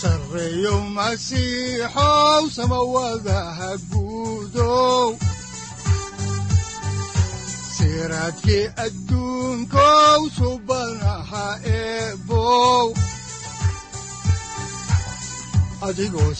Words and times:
sareyow 0.00 0.80
masiixow 0.96 2.42
samawadaha 2.56 3.70
guudow 3.90 5.08
siraadkii 7.76 8.64
adduunkow 8.84 10.20
subanaha 10.38 11.46
eebow 11.78 12.86
adigoo 15.88 16.32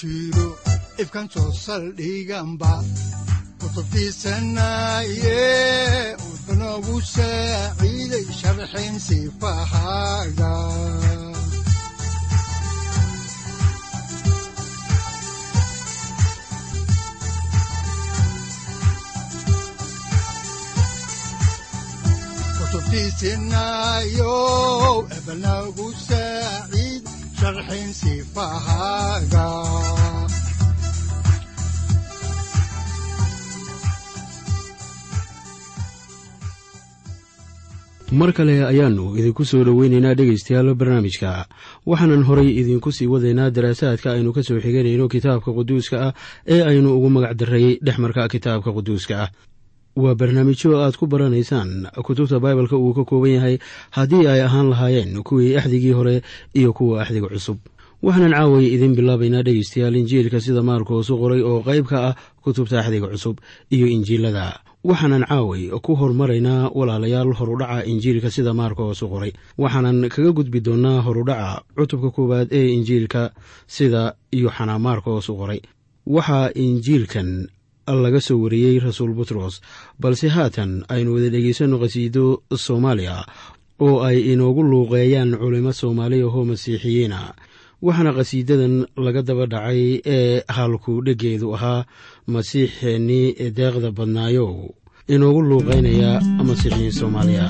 jiro 0.00 0.48
ifkan 1.02 1.26
soo 1.34 1.50
saldhiganba 1.64 2.72
kutubtiisanaye 3.60 5.40
udanogu 6.70 6.96
saaciiday 7.02 8.26
sharxin 8.38 8.94
sifahaaga 9.06 10.52
kutubtiisinayow 23.70 25.06
ebanagu 25.16 25.86
saaciid 26.06 27.04
sharxin 27.38 27.90
sifahaaga 28.00 29.46
mar 38.18 38.32
kale 38.36 38.54
ayaannu 38.70 39.06
idinku 39.18 39.44
soo 39.44 39.62
dhoweynaynaa 39.64 40.14
dhegaystayaal 40.18 40.74
barnaamijka. 40.74 41.46
Waxaanan 41.86 42.22
horay 42.28 42.50
idinku 42.60 42.90
sii 42.92 43.06
wadaynaa 43.06 43.50
daraasaadka 43.50 44.12
aynu 44.12 44.32
ka 44.32 44.42
soo 44.42 44.58
xiganayno 44.60 45.08
kitaabka 45.08 45.52
quduuska 45.54 45.96
ah 46.08 46.12
ee 46.46 46.62
aynu 46.62 46.90
ugu 46.96 47.08
magac 47.10 47.34
darray 47.38 47.78
dhexmarka 47.82 48.28
kitaabka 48.28 48.72
quduuska 48.72 49.14
ah. 49.24 49.28
Waa 49.96 50.14
barnaamijyo 50.14 50.82
aad 50.82 50.96
ku 50.98 51.06
baranaysaan 51.06 51.86
kutubta 52.02 52.40
baibalka 52.40 52.76
uu 52.76 52.94
ka 52.94 53.04
kooban 53.04 53.30
yahay 53.30 53.58
haddii 53.90 54.26
ay 54.26 54.42
ahaan 54.42 54.70
lahaayeen 54.70 55.22
kuwii 55.22 55.56
axdigii 55.56 55.92
hore 55.94 56.22
iyo 56.54 56.72
kuwa 56.72 57.02
axdiga 57.02 57.28
cusub. 57.28 57.58
Waxaanan 58.02 58.32
caaway 58.34 58.66
idin 58.74 58.94
bilaabaynaa 58.98 59.42
dhegaystayaal 59.46 59.96
injiilka 59.96 60.40
sida 60.40 60.62
maarkoosu 60.62 61.14
qoray 61.18 61.42
oo 61.42 61.62
qayb 61.62 61.86
ka 61.86 61.98
ah 62.10 62.14
kutubta 62.42 62.80
axdiga 62.80 63.06
cusub 63.06 63.38
iyo 63.70 63.86
injiilada 63.86 64.58
waxaanan 64.84 65.24
caaway 65.28 65.68
ku 65.84 65.92
hormaraynaa 66.00 66.70
walaalayaal 66.72 67.32
horudhaca 67.38 67.84
injiilka 67.84 68.30
sida 68.30 68.52
maarkoosu 68.54 69.08
qoray. 69.12 69.32
Waxaanan 69.58 70.08
kaga 70.08 70.32
gudbi 70.32 70.60
doonnaa 70.64 71.02
horudhaca 71.04 71.62
cutubka 71.76 72.10
koowaad 72.16 72.48
ee 72.58 72.68
injiilka 72.76 73.22
sida 73.66 74.14
yuxana 74.32 74.78
maarkoosu 74.78 75.36
qoray. 75.36 75.60
Waxaa 76.06 76.50
injiilkan 76.54 77.48
laga 77.86 78.20
soo 78.20 78.38
wariyey 78.42 78.78
rasuul 78.80 79.12
butros 79.18 79.60
balse 80.00 80.28
haatan 80.28 80.84
aynu 80.88 81.14
wada 81.14 81.28
dhegaysanno 81.34 81.76
qhasiido 81.82 82.24
soomaaliya 82.64 83.16
oo 83.84 84.00
ay 84.08 84.32
inoogu 84.32 84.62
luuqeeyaan 84.62 85.36
culimo 85.40 85.72
soomaali 85.72 86.22
ahoo 86.24 86.44
masiixiyiina. 86.44 87.34
Waxaana 87.82 88.12
qhasiidadan 88.16 88.74
laga 89.04 89.22
daba 89.28 89.46
dhacay 89.52 90.00
ee 90.06 90.42
halku 90.56 90.92
dheggeedu 91.06 91.48
ahaa 91.56 91.84
masiixeennii 92.28 93.50
deeqda 93.58 93.90
badnaayow 93.98 94.50
inoogu 95.14 95.40
luuqeynaya 95.50 96.10
masiixiyiin 96.46 96.94
soomaaliya. 96.98 97.46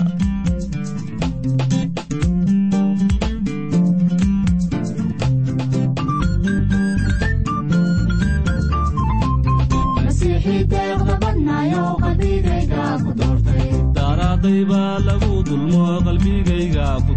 Dulmo 15.51 15.85
qalbigayga 16.07 16.87
ku 17.07 17.13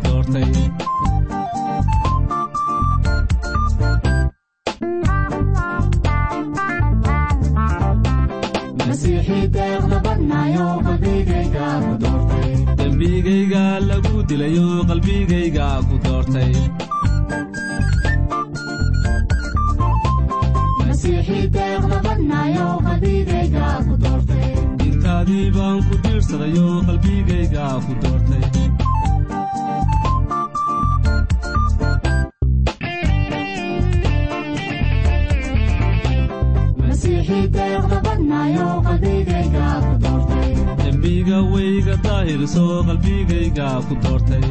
daahirso 42.43 42.83
qalbigayga 42.87 43.67
ku 43.87 43.93
doortay. 44.03 44.47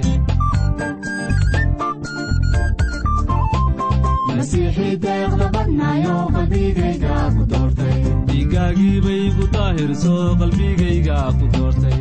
Dhiiggaagii 8.29 8.99
bay 9.05 9.25
gu 9.37 9.45
daahirso 9.55 10.15
qalbigayga 10.41 11.19
ku 11.39 11.45
doortay. 11.57 12.01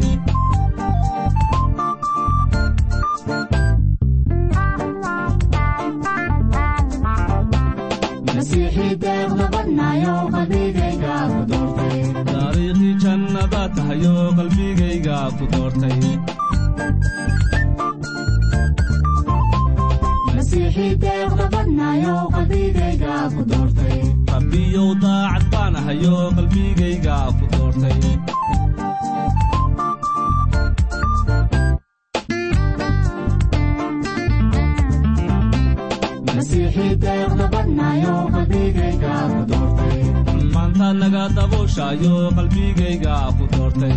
Taariikhdii 12.31 12.93
jannada 13.03 13.61
tahayo 13.75 14.15
qalbigayga 22.33 23.17
ku 23.37 23.43
doortay. 23.53 23.99
Rabbiyow 24.33 24.89
daacad 25.03 25.43
baan 25.53 25.73
ahayo 25.79 26.15
qalbigayga 26.35 27.17
ku 27.37 27.45
doortay. 27.55 27.99
Maantaad 40.53 40.95
naga 41.01 41.23
dabooshayo 41.35 42.15
qalbigayga 42.37 43.15
ku 43.37 43.43
doortay 43.53 43.95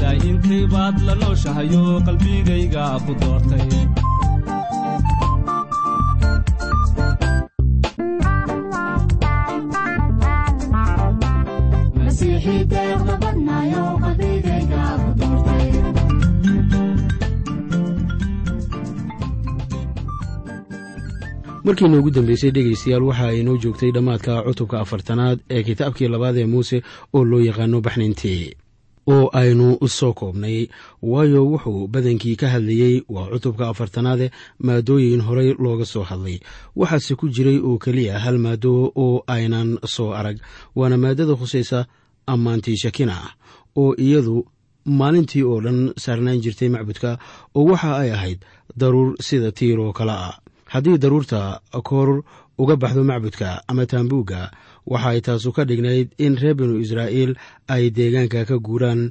daa'inkay 0.00 0.62
baad 0.74 0.96
la 1.08 1.14
nooshahayo 1.22 1.82
qalbigayga 2.06 2.84
ku 3.04 3.12
doortay 3.22 3.68
markii 21.64 21.88
noogu 21.88 22.10
dambeysay 22.10 22.50
dhegaystayaal 22.50 23.02
waxa 23.08 23.26
ay 23.28 23.42
noo 23.42 23.56
joogtay 23.62 23.90
dhammaadka 23.92 24.42
cutubka 24.46 24.80
afartanaad 24.80 25.38
ee 25.50 25.62
kitaabkii 25.62 26.08
labaad 26.08 26.36
ee 26.38 26.46
muuse 26.46 26.82
oo 27.14 27.24
loo 27.24 27.40
yaqaano 27.40 27.80
baxnintii 27.80 28.52
oo 29.06 29.28
aynu 29.32 29.78
soo 29.88 30.12
koobnay. 30.12 30.68
Waayo 31.02 31.46
wuxuu 31.46 31.88
badankii 31.88 32.36
ka 32.36 32.48
hadlayey 32.48 33.02
waa 33.08 33.26
cutubka 33.32 33.68
afartanaade 33.68 34.30
maadooyin 34.58 35.20
horey 35.20 35.54
looga 35.58 35.84
soo 35.84 36.02
hadlay. 36.02 36.38
Waxaase 36.76 37.14
ku 37.14 37.28
jiray 37.28 37.58
oo 37.58 37.78
keliya 37.78 38.18
hal 38.18 38.38
maado 38.38 38.92
oo 38.96 39.24
aynan 39.26 39.78
soo 39.84 40.12
arag. 40.12 40.38
Waana 40.76 40.96
maadada 40.96 41.34
khusaysa 41.36 41.86
ammaantii 42.26 42.76
shakina 42.76 43.16
oo 43.76 43.94
iyadu 43.98 44.46
maalintii 44.84 45.42
oo 45.42 45.60
dhan 45.60 45.92
saarnaan 45.96 46.40
jirtay 46.40 46.68
macbudka 46.68 47.18
oo 47.54 47.64
waxa 47.64 47.96
ay 47.98 48.10
ahayd 48.12 48.38
daruur 48.76 49.16
sida 49.20 49.52
tiir 49.52 49.80
oo 49.80 49.92
kale 49.92 50.12
ah 50.12 50.38
haddii 50.72 50.98
daruurta 51.02 51.60
koor 51.88 52.22
uga 52.58 52.76
baxdo 52.76 53.02
macbudka 53.04 53.62
ama 53.70 53.86
taambuugga 53.90 54.50
waxaay 54.86 55.20
taasu 55.26 55.52
ka 55.56 55.64
dhignayd 55.68 56.08
in 56.18 56.36
reer 56.40 56.54
binu 56.58 56.78
israa'iil 56.84 57.32
ay 57.68 57.90
deegaanka 57.90 58.44
ka 58.48 58.56
guuraan 58.58 59.10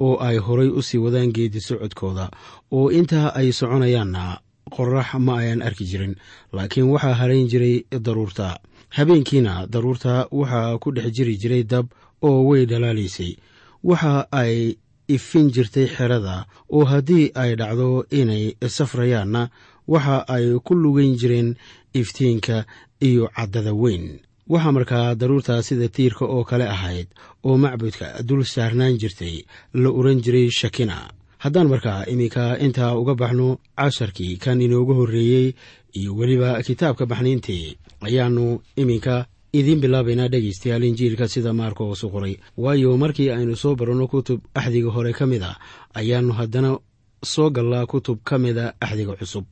oo 0.00 0.16
ay 0.20 0.36
horay 0.46 0.68
u 0.68 0.82
sii 0.82 0.98
wadaan 1.04 1.32
geedi 1.36 1.60
socodkooda 1.60 2.30
oo 2.72 2.90
intaa 2.98 3.32
ay 3.38 3.52
soconayaanna 3.52 4.40
qorax 4.76 5.08
ma 5.26 5.38
ayan 5.40 5.62
arki 5.62 5.84
jirin 5.90 6.14
laakiin 6.52 6.90
waxaa 6.90 7.14
harayn 7.20 7.46
jiray 7.48 7.76
daruurta. 8.06 8.58
Habeenkiina 8.96 9.66
daruurta 9.70 10.26
waxaa 10.30 10.78
ku 10.82 10.90
dhex 10.92 11.10
jiri 11.16 11.36
jiray 11.38 11.62
dab 11.64 11.86
oo 12.22 12.42
way 12.48 12.66
dhalaalaysay 12.66 13.36
waxa 13.84 14.26
ay 14.32 14.74
ifin 15.08 15.50
jirtay 15.54 15.86
xerada 15.86 16.46
oo 16.72 16.84
haddii 16.84 17.30
ay 17.34 17.54
dhacdo 17.56 18.04
inay 18.10 18.56
safrayaanna 18.76 19.48
waxa 19.88 20.24
ay 20.28 20.46
ku 20.64 20.74
lugayn 20.74 21.16
jireen 21.20 21.54
iftiinka 21.94 22.64
iyo 23.00 23.28
caddada 23.36 23.72
weyn. 23.74 24.20
Waxaa 24.48 24.72
markaa 24.72 25.14
daruurtaa 25.14 25.62
sida 25.62 25.88
tiirka 25.88 26.24
oo 26.24 26.44
kale 26.44 26.64
ahayd 26.68 27.06
oo 27.44 27.56
macbudka 27.58 28.22
dul 28.22 28.44
saarnaan 28.44 28.98
jirtay 28.98 29.44
la 29.74 29.90
oran 29.90 30.20
jiray 30.22 30.50
shakina. 30.50 31.10
Haddaan 31.38 31.68
markaa 31.68 32.06
iminka 32.06 32.58
intaa 32.58 32.94
uga 32.96 33.14
baxno 33.14 33.58
casharkii 33.76 34.36
kan 34.38 34.60
inoogu 34.60 34.94
horreeyey 34.94 35.54
iyo 35.98 36.14
weliba 36.16 36.62
kitaabka 36.62 37.06
baxniintii 37.06 37.76
ayaannu 38.06 38.60
iminka 38.76 39.26
idiin 39.52 39.80
bilaabaynaa 39.80 40.28
dhegaystayaal 40.28 40.84
injiilka 40.84 41.28
sida 41.28 41.52
maarkos 41.52 42.04
u 42.04 42.10
qoray 42.10 42.36
waayo 42.56 42.96
markii 42.96 43.30
aynu 43.30 43.56
soo 43.56 43.74
baranno 43.76 44.06
kutub 44.08 44.40
axdiga 44.54 44.90
hore 44.90 45.12
ka 45.12 45.26
mid 45.26 45.42
a 45.42 45.52
ayaannu 45.94 46.32
haddana 46.32 46.78
soo 47.24 47.50
gallaa 47.50 47.86
kutub 47.86 48.18
ka 48.24 48.38
mida 48.38 48.74
axdiga 48.80 49.16
cusub 49.16 49.44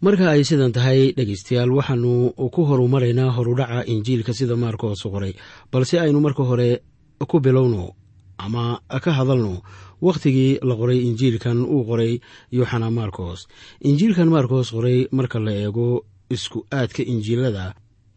marka 0.00 0.30
ay 0.32 0.42
sidan 0.48 0.72
tahay 0.72 1.12
dhegaystayaal 1.16 1.70
waxaannu 1.78 2.32
ku 2.54 2.60
horumaraynaa 2.68 3.30
horudhaca 3.36 3.84
injiilka 3.92 4.32
sida 4.32 4.56
maarkos 4.56 5.04
u 5.04 5.10
qoray. 5.10 5.32
Balse 5.72 6.00
aynu 6.00 6.20
marka 6.20 6.42
hore 6.44 6.80
ku 7.28 7.40
bilowno 7.40 7.94
ama 8.38 8.80
ka 9.04 9.10
hadalno 9.12 9.62
wakhtigii 10.00 10.58
la 10.68 10.74
qoray 10.80 10.98
injiilkan 11.08 11.58
uu 11.64 11.84
qoray 11.84 12.20
yoxana 12.52 12.90
markos 12.90 13.46
injiilkan 13.88 14.28
markos 14.28 14.72
qoray 14.72 15.08
marka 15.12 15.38
la 15.38 15.52
eego 15.52 16.04
isku 16.30 16.64
aadka 16.72 17.02
injiilada 17.12 17.74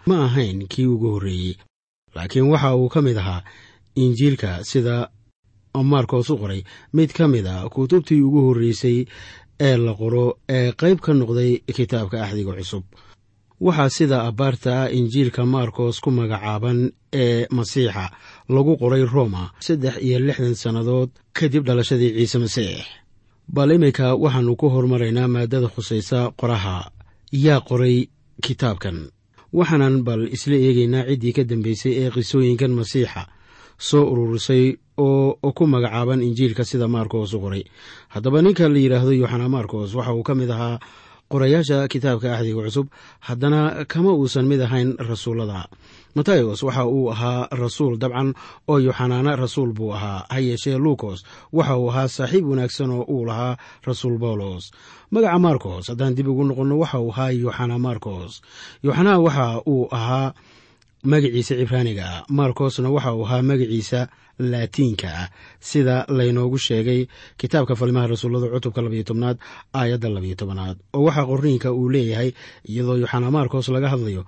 ma 0.07 0.25
ahayn 0.25 0.67
kii 0.67 0.85
ugu 0.87 1.07
horreeyey. 1.15 1.55
Laakiin 2.15 2.47
waxa 2.51 2.75
uu 2.75 2.87
ka 2.89 3.01
mid 3.01 3.17
ahaa 3.17 3.43
injiilka 3.95 4.63
sida 4.63 5.09
markos 5.83 6.29
u 6.29 6.37
qoray 6.37 6.63
mid 6.93 7.11
ka 7.11 7.27
mid 7.27 7.45
a 7.47 7.67
kutubtii 7.69 8.21
ugu 8.21 8.39
horreysay 8.47 9.05
ee 9.67 9.77
la 9.85 9.93
qoro 9.99 10.25
ee 10.57 10.71
qayb 10.81 10.97
ka 11.05 11.11
noqday 11.19 11.51
kitaabka 11.77 12.17
axdiga 12.25 12.53
cusub. 12.59 12.83
Waxaa 13.65 13.89
sida 13.97 14.17
abbaarta 14.29 14.71
ah 14.83 14.89
injiilka 14.97 15.41
markos 15.55 15.95
ku 16.03 16.09
magacaaban 16.17 16.79
ee 17.23 17.45
masiixa 17.57 18.05
lagu 18.55 18.73
qoray 18.81 19.03
roma 19.13 19.43
saddex 19.65 19.95
iyo 20.05 20.17
lixdan 20.27 20.55
sannadood 20.63 21.09
kadib 21.37 21.63
dhalashadii 21.67 22.11
ciise 22.17 22.37
masiix. 22.43 22.77
Bal 23.55 23.69
iminka 23.75 24.05
waxaannu 24.23 24.53
ku 24.59 24.67
hormaraynaa 24.73 25.27
maadada 25.35 25.67
khusaysa 25.73 26.19
qoraha. 26.39 26.75
Yaa 27.45 27.61
qoray 27.69 27.97
kitaabkan. 28.45 28.97
Waxaanan 29.57 29.95
bal 30.07 30.21
isla 30.35 30.55
eegaynaa 30.65 31.05
ciddii 31.09 31.33
ka 31.37 31.43
dambeysay 31.49 31.93
ee 32.01 32.09
qisooyinkan 32.15 32.71
masiixa 32.79 33.21
soo 33.87 34.03
ururisay 34.11 34.63
oo 34.97 35.37
ku 35.57 35.63
magacaaban 35.67 36.21
injiilka 36.21 36.63
sida 36.65 36.87
markos 36.87 37.33
u 37.33 37.39
qoray. 37.39 37.63
Haddaba 38.13 38.41
ninka 38.41 38.69
la 38.69 38.79
yidhaahdo 38.79 39.11
yoxana 39.13 39.49
markos 39.49 39.95
waxa 39.95 40.13
uu 40.13 40.23
ka 40.23 40.33
mid 40.35 40.49
ahaa 40.51 40.79
qorayaasha 41.31 41.87
kitaabka 41.89 42.29
axdiga 42.37 42.61
cusub 42.67 42.87
haddana 43.25 43.85
kama 43.89 44.13
uusan 44.13 44.45
mid 44.45 44.61
ahayn 44.61 44.93
rasuullada. 45.09 45.65
Matayos 46.15 46.61
waxa 46.61 46.85
uu 46.85 47.09
ahaa 47.09 47.47
rasuul 47.49 47.97
dabcan 47.97 48.33
oo 48.69 48.77
yoxanaana 48.77 49.33
rasuul 49.35 49.73
buu 49.73 49.93
ahaa. 49.97 50.25
Ha 50.29 50.37
yeeshee 50.39 50.77
luukos 50.77 51.25
waxa 51.51 51.73
uu 51.77 51.89
ahaa 51.89 52.07
saaxiib 52.07 52.45
wanaagsan 52.45 52.89
oo 52.93 53.01
uu 53.09 53.25
lahaa 53.25 53.57
rasuul 53.87 54.17
bawlos. 54.21 54.69
Magaca 55.09 55.39
markos 55.41 55.89
haddaan 55.89 56.13
dib 56.13 56.27
ugu 56.29 56.43
noqonno 56.45 56.75
waxa 56.77 56.99
uu 57.01 57.09
ahaa 57.11 57.31
yoxana 57.33 57.79
markos 57.81 58.41
yoxana 58.85 59.17
waxa 59.25 59.45
uu 59.65 59.87
ahaa 59.89 60.33
magaciisa 61.03 61.55
cibraaniga 61.59 62.03
ah 62.05 62.23
markosna 62.29 62.89
waxa 62.89 63.13
uu 63.15 63.25
ahaa 63.25 63.41
magaciisa 63.41 64.07
laatiinka. 64.39 65.07
Ah 65.21 65.27
sida 65.59 66.05
laynoogu 66.07 66.57
sheegay 66.57 67.07
kitaabka 67.37 67.75
falimaha 67.75 68.07
rasuullada 68.07 68.47
cutubka 68.53 68.81
labayo 68.81 69.03
tobnaad 69.03 69.37
aayadda 69.75 70.09
labayo 70.09 70.35
tobanaad 70.35 70.77
oo 70.95 71.03
waxaa 71.07 71.25
qorniinka 71.29 71.69
uu 71.73 71.89
leeyahay 71.89 72.31
iyadoo 72.69 72.97
yoxana 73.03 73.31
markos 73.31 73.67
laga 73.69 73.89
hadlayo 73.93 74.23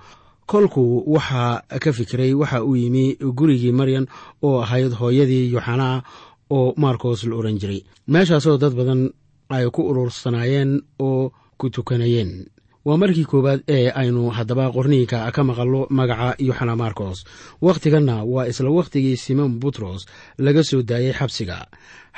kolkuu 0.46 1.04
waxaa 1.16 1.62
ka 1.84 1.94
fikiray 1.94 2.34
waxa 2.34 2.64
uu 2.64 2.76
yimi 2.76 3.16
gurigii 3.38 3.72
maryan 3.72 4.06
oo 4.44 4.62
ahayd 4.62 4.92
hooyadii 5.00 5.52
yoxanaa 5.56 6.04
oo 6.52 6.74
markos 6.78 7.24
la 7.24 7.36
oran 7.36 7.58
jiray. 7.62 7.82
Meeshaasoo 8.08 8.58
dad 8.58 8.74
badan 8.76 9.10
ay 9.50 9.66
ku 9.72 9.82
urursanaayeen 9.90 10.82
oo 11.00 11.32
ku 11.58 11.70
tukanayeen 11.70 12.46
waa 12.86 12.98
markii 12.98 13.26
koowaad 13.26 13.62
ee 13.68 13.90
aynu 14.02 14.30
haddaba 14.30 14.66
qorniinka 14.76 15.32
ka 15.36 15.44
maqallo 15.44 15.88
magaca 15.90 16.36
yoxana 16.40 16.76
markos 16.76 17.26
wakhtiganna 17.62 18.24
waa 18.24 18.46
isla 18.52 18.70
wakhtigii 18.70 19.18
simon 19.18 19.60
butros 19.60 20.06
laga 20.38 20.64
soo 20.64 20.82
daayey 20.84 21.14
xabsiga. 21.14 21.58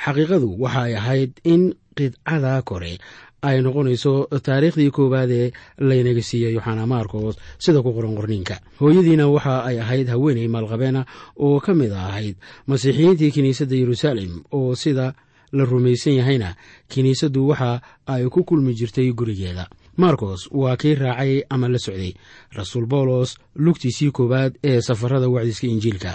Xaqiiqadu 0.04 0.48
waxa 0.62 0.82
ay 0.82 0.94
ahayd 0.96 1.30
in 1.44 1.62
qidcada 1.96 2.62
kore 2.62 2.98
ay 3.42 3.56
noqonayso 3.64 4.28
taariikhdii 4.46 4.90
koowaad 4.90 5.30
ee 5.30 5.52
laynaga 5.88 6.22
siiyey 6.22 6.52
yoxana 6.56 6.86
markos 6.86 7.36
sida 7.58 7.82
ku 7.82 7.90
qoran 7.96 8.14
qorniinka. 8.18 8.60
Hooyadiina 8.80 9.24
waxa 9.28 9.64
ay 9.64 9.80
ahayd 9.80 10.08
haweeney 10.12 10.48
maalqabeena 10.48 11.06
oo 11.36 11.60
ka 11.64 11.72
mid 11.74 11.92
ahayd 11.92 12.36
masiixiyiintii 12.68 13.30
kiniisadda 13.32 13.76
yeruusaalem 13.76 14.32
oo 14.52 14.74
sida 14.76 15.14
la 15.52 15.64
rumaysan 15.64 16.12
yahayna 16.20 16.56
kiniisaddu 16.92 17.48
waxa 17.48 17.80
ay 18.06 18.28
ku 18.28 18.44
kulmi 18.44 18.74
jirtay 18.76 19.08
gurigeeda 19.16 19.64
markos 20.02 20.40
waa 20.60 20.76
kii 20.80 20.94
raacay 20.94 21.42
ama 21.50 21.68
la 21.68 21.78
socday. 21.78 22.12
Rasuul 22.58 22.86
bawlos 22.86 23.30
lugtiisii 23.64 24.10
koowaad 24.16 24.52
ee 24.64 24.80
safarada 24.80 25.28
wacdiska 25.28 25.66
injiilka. 25.66 26.12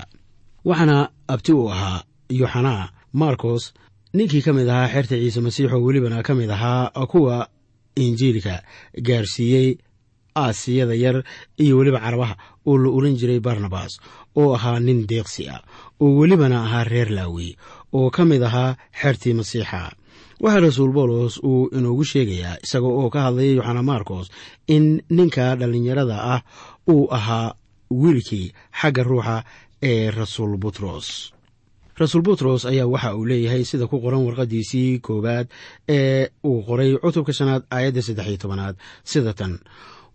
Waxaana 0.65 1.09
abti 1.27 1.51
uu 1.53 1.69
ahaa 1.71 2.03
yoxana. 2.29 2.89
Markos 3.13 3.73
ninkii 4.13 4.41
ka 4.41 4.53
mid 4.53 4.67
ahaa 4.69 4.87
xerta 4.93 5.15
ciise 5.21 5.41
masiix 5.41 5.69
oo 5.73 5.81
welibana 5.85 6.23
ka 6.23 6.33
mid 6.35 6.49
ahaa 6.49 7.05
kuwa 7.11 7.47
injiilka 7.95 8.63
gaarsiiyey 9.07 9.77
aasiyada 10.35 10.95
yar 10.95 11.23
iyo 11.57 11.77
weliba 11.77 11.99
carabaha 11.99 12.35
oo 12.65 12.77
la 12.77 12.89
oran 12.89 13.15
jiray 13.19 13.39
barnabas 13.39 13.99
oo 14.35 14.55
ahaa 14.55 14.79
nin 14.79 15.05
deeqsi 15.07 15.49
ah 15.49 15.61
oo 16.01 16.17
welibana 16.19 16.63
ahaa 16.65 16.83
reer 16.83 17.09
laawi 17.11 17.57
oo 17.93 18.09
ka 18.09 18.25
mid 18.25 18.41
ahaa 18.43 18.75
xertii 19.01 19.33
masiixa 19.33 19.91
waxaa 20.43 20.59
rasuul 20.67 20.91
bawlos 20.97 21.33
uu 21.49 21.69
inoogu 21.77 22.03
sheegayaa 22.11 22.55
isaga 22.65 22.87
oo 22.99 23.09
ka 23.13 23.19
hadlaya 23.25 23.51
yoxana 23.57 23.83
markos 23.91 24.27
in 24.75 24.85
ninka 25.17 25.45
dhallinyarada 25.59 26.17
ah 26.33 26.41
uu 26.93 27.07
ahaa 27.17 27.55
wiilkii 28.01 28.47
xagga 28.79 29.03
ruuxa 29.09 29.35
ee 29.91 30.11
rasuul 30.19 30.53
butros. 30.63 31.07
Rasuul 32.01 32.23
butros 32.27 32.61
ayaa 32.71 32.87
waxa 32.93 33.09
uu 33.17 33.25
leeyahay 33.29 33.63
sida 33.69 33.85
ku 33.91 33.97
qoran 34.03 34.25
warqadiisii 34.27 34.99
koowaad 35.05 35.47
ee 35.97 36.27
uu 36.49 36.59
qoray 36.67 36.89
cutubka 37.03 37.33
shanaad 37.37 37.63
aayadda 37.75 38.01
saddex 38.07 38.27
iyo 38.27 38.37
tobanaad. 38.43 38.75
Sida 39.11 39.33
tan 39.39 39.53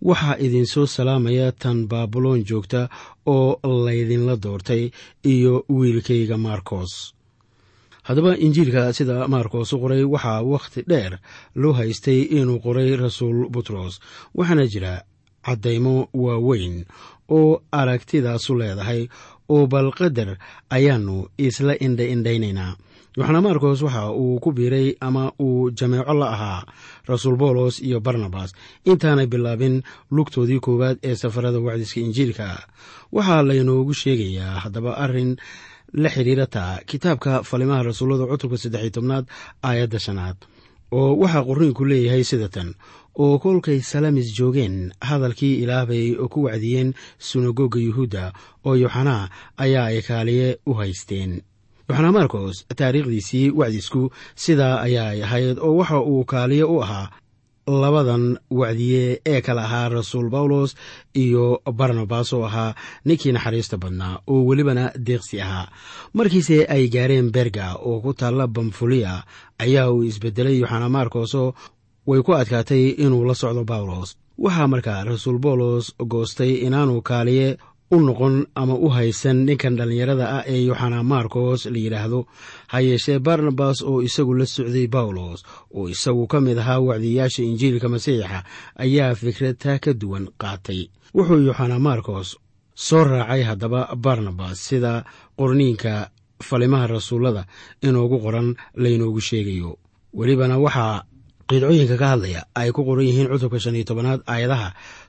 waxaa 0.09 0.37
idin 0.47 0.67
soo 0.73 0.87
salaamaya 0.87 1.47
tan 1.63 1.79
baabuloon 1.91 2.41
joogta 2.49 2.81
oo 3.27 3.61
laydinla 3.87 4.35
doortay 4.45 4.83
iyo 5.35 5.55
wiilkayga 5.79 6.37
markos 6.49 6.93
haddaba 8.09 8.33
injiilka 8.47 8.83
sida 8.97 9.17
markos 9.35 9.73
u 9.73 9.79
qoray 9.83 10.03
waxaa 10.15 10.43
wakhti 10.53 10.81
dheer 10.91 11.12
loo 11.61 11.73
haystay 11.79 12.21
inuu 12.38 12.59
qoray 12.65 12.91
rasuul 13.05 13.38
butros 13.55 13.95
waxaana 14.38 14.65
jira 14.73 14.95
caddaymo 15.47 15.95
waaweyn 16.25 16.77
oo 17.38 17.61
aragtidaasu 17.81 18.53
leedahay 18.61 19.03
oo 19.55 19.67
balqadar 19.73 20.31
ayaannu 20.77 21.17
isla 21.47 21.75
indha 21.87 22.05
indhaynaynaa 22.15 22.73
yoxana 23.19 23.41
marcos 23.47 23.83
waxa 23.87 24.03
uu 24.23 24.38
ku 24.45 24.53
biiray 24.57 24.88
ama 25.00 25.33
uu 25.47 25.71
jameeco 25.79 26.15
la 26.21 26.27
ahaa 26.35 26.62
rasuul 27.11 27.37
boolos 27.37 27.81
iyo 27.87 28.00
barnabas 28.00 28.50
intaanay 28.91 29.27
bilaabin 29.27 29.77
lugtoodii 30.15 30.61
koowaad 30.67 30.99
ee 31.09 31.15
safarada 31.23 31.59
wacdiska 31.67 32.00
injiilka. 32.00 32.47
Waxaa 33.12 33.43
laynoogu 33.49 33.95
sheegayaa 33.95 34.61
haddaba 34.65 34.93
arrin 35.05 35.37
la 35.92 36.09
xidhiirata 36.09 36.80
kitaabka 36.87 37.42
falimaha 37.42 37.83
rasuullada 37.83 38.26
cutubka 38.30 38.57
saddexiy 38.59 38.90
tobnaad 38.90 39.25
aayadda 39.62 39.99
shanaad. 39.99 40.37
Oo 40.92 41.16
waxaa 41.21 41.45
qorniinku 41.49 41.85
leeyahay 41.85 42.25
sida 42.25 42.49
tan 42.49 42.75
oo 43.18 43.38
kolkay 43.38 43.80
salamis 43.80 44.28
joogeen 44.37 44.92
hadalkii 45.09 45.54
ilaah 45.62 45.87
bay 45.87 46.14
ku 46.33 46.45
wacdiyeen 46.49 46.95
sunagoga 47.18 47.78
yuhuudda 47.80 48.33
oo 48.64 48.75
yoxanaa 48.76 49.28
ayaa 49.57 49.87
ay 49.92 50.02
kaaliye 50.02 50.59
u 50.66 50.73
haysteen. 50.75 51.42
Yoxanaa 51.88 52.12
marcos 52.12 52.64
taariikhdiisii 52.76 53.50
wacdisku 53.50 54.12
sidaa 54.35 54.80
ayaay 54.87 55.23
ahayd 55.23 55.59
oo 55.59 55.76
waxa 55.76 56.00
uu 56.00 56.25
kaaliye 56.25 56.64
u 56.64 56.83
ahaa 56.83 57.11
labadan 57.69 58.39
wacdiye 58.51 59.21
ee 59.27 59.41
kale 59.41 59.61
ahaa 59.61 59.89
rasuul 59.89 60.29
bawlos 60.31 60.75
iyo 61.15 61.45
barnabas 61.79 62.33
oo 62.33 62.45
ahaa 62.45 62.75
ninkii 63.05 63.33
naxariista 63.33 63.77
badnaa 63.83 64.21
oo 64.27 64.45
welibana 64.49 64.85
deeqsi 65.07 65.41
ahaa. 65.41 65.69
Markiise 66.15 66.65
ay 66.75 66.89
gaareen 66.89 67.31
berga 67.33 67.75
oo 67.89 68.01
ku 68.01 68.15
taalla 68.15 68.47
bamfuliya 68.47 69.23
ayaa 69.59 69.91
uu 69.91 70.03
isbedelay 70.11 70.57
yoxana 70.61 70.89
marcosoo 70.89 71.53
way 72.07 72.23
ku 72.23 72.33
adkaatay 72.35 72.85
inuu 73.05 73.25
la 73.29 73.35
socdo 73.35 73.65
bawlos 73.65 74.17
waxaa 74.39 74.67
markaa 74.73 75.05
rasuul 75.05 75.39
bawlos 75.39 75.95
goostay 76.13 76.53
inaanu 76.67 77.03
kaaliye 77.03 77.49
u 77.90 77.97
noqon 78.07 78.35
ama 78.54 78.75
u 78.75 78.88
haysan 78.97 79.38
ninkan 79.49 79.76
dhallinyarada 79.78 80.26
ah 80.38 80.45
ee 80.47 80.61
yoxana 80.68 81.02
marcos 81.12 81.61
la 81.73 81.78
yidhaahdo 81.85 82.21
ha 82.73 82.78
yeeshee 82.88 83.18
barnabas 83.18 83.78
oo 83.90 83.99
isagu 84.09 84.35
la 84.40 84.47
socday 84.47 84.87
bawlos 84.95 85.40
oo 85.76 85.88
isagu 85.95 86.26
ka 86.33 86.38
mid 86.47 86.59
ahaa 86.59 86.80
wacdiyayaasha 86.88 87.42
injiilka 87.50 87.88
masiixa 87.95 88.38
ayaa 88.85 89.14
fikrad 89.21 89.57
taa 89.62 89.78
ka 89.85 89.92
duwan 90.00 90.25
qaatay. 90.42 90.80
Wuxuu 91.16 91.40
yoxana 91.49 91.78
marcos 91.88 92.28
soo 92.87 93.04
raacay 93.04 93.42
haddaba 93.49 93.80
barnabas 94.04 94.57
sida 94.68 94.92
qorniinka 95.38 95.92
falimaha 96.49 96.87
rasuullada 96.95 97.42
inoogu 97.87 98.16
qoran 98.25 98.49
laynoogu 98.83 99.21
sheegayo. 99.28 99.71
Welibana 100.18 100.57
waxaa 100.64 101.04
qiidcooyinka 101.49 101.97
ka 102.02 102.07
hadlaya 102.12 102.40
ay 102.61 102.68
ku 102.76 102.85
qoran 102.85 103.07
yihiin 103.09 103.28
cutubka 103.33 103.59
shan 103.64 103.75
iyo 103.78 103.85
tobanaad 103.88 104.21
aayadaha 104.33 104.68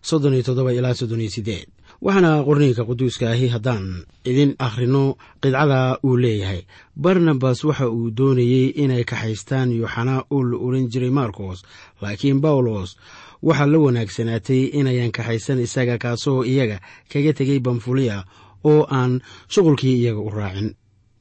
soddon 0.10 0.34
iyo 0.34 0.44
toddoba 0.48 0.72
ilaa 0.74 0.94
soddon 1.00 1.20
iyo 1.22 1.30
siddeed 1.36 1.68
waxaana 2.06 2.32
qorniinka 2.48 2.84
quduuska 2.90 3.26
ahi 3.34 3.48
haddaan 3.54 3.86
idin 4.30 4.52
akhrino 4.60 5.04
qidcada 5.42 6.00
uu 6.08 6.18
leeyahay. 6.24 6.62
Barnabas 7.04 7.64
waxa 7.64 7.90
uu 7.90 8.12
doonayey 8.18 8.68
inay 8.84 9.04
kaxaystaan 9.04 9.70
yoxanaa 9.82 10.24
oo 10.32 10.44
la 10.50 10.58
oran 10.66 10.88
jiray 10.92 11.10
marcos 11.20 11.60
laakiin 12.02 12.40
bawlos 12.42 12.90
waxaa 13.48 13.68
la 13.72 13.78
wanaagsanaatay 13.86 14.62
inayan 14.80 15.12
kaxaysan 15.12 15.60
isaga 15.66 15.98
kaasoo 16.04 16.44
iyaga 16.52 16.78
kaga 17.12 17.32
tegay 17.38 17.60
bamfuliya 17.60 18.18
oo 18.64 18.82
aan 18.98 19.12
shuqulkii 19.54 19.96
iyaga 20.02 20.22
u 20.28 20.30
raacin. 20.30 20.70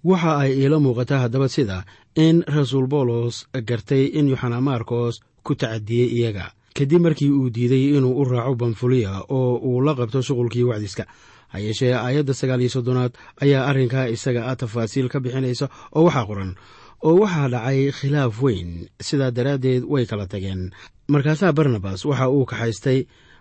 Waxa 0.05 0.31
ay 0.43 0.53
iila 0.63 0.79
muuqataa 0.85 1.21
haddaba 1.25 1.49
sida 1.49 1.85
in 2.15 2.37
rasuul 2.47 2.87
bawlos 2.87 3.47
gartay 3.69 4.05
in 4.19 4.29
yoxana 4.33 4.61
marcos 4.61 5.15
ku 5.43 5.55
tacadiyey 5.55 6.09
iyaga 6.19 6.47
kadib 6.79 7.03
markii 7.07 7.31
uu 7.31 7.51
diiday 7.57 7.85
inuu 7.99 8.15
u 8.21 8.25
raaco 8.25 8.55
bamfuliya 8.61 9.13
oo 9.29 9.57
uu 9.69 9.81
la 9.87 9.93
qabto 9.99 10.23
shuqulkii 10.23 10.63
wacdiska. 10.71 11.05
Ha 11.53 11.59
yeeshee 11.65 11.95
aayadda 11.95 12.35
sagaal 12.41 12.61
iyo 12.61 12.71
soddonaad 12.77 13.13
ayaa 13.45 13.67
arrinkaa 13.71 14.07
isaga 14.15 14.47
ah 14.51 14.57
tafaasiil 14.61 15.09
ka 15.13 15.19
bixinaysa 15.25 15.67
oo 15.97 16.05
waxaa 16.07 16.27
qoran 16.31 16.51
oo 17.07 17.15
waxaa 17.23 17.49
dhacay 17.53 17.81
khilaaf 17.99 18.35
weyn. 18.43 18.71
Sidaa 19.01 19.31
daraaddeed 19.37 19.83
way 19.93 20.05
kala 20.11 20.27
tageen. 20.33 20.71
Markaasaa 21.13 21.53
barnabas 21.57 22.05
waxa 22.05 22.27
uu 22.29 22.45
kaxaystay 22.51 22.99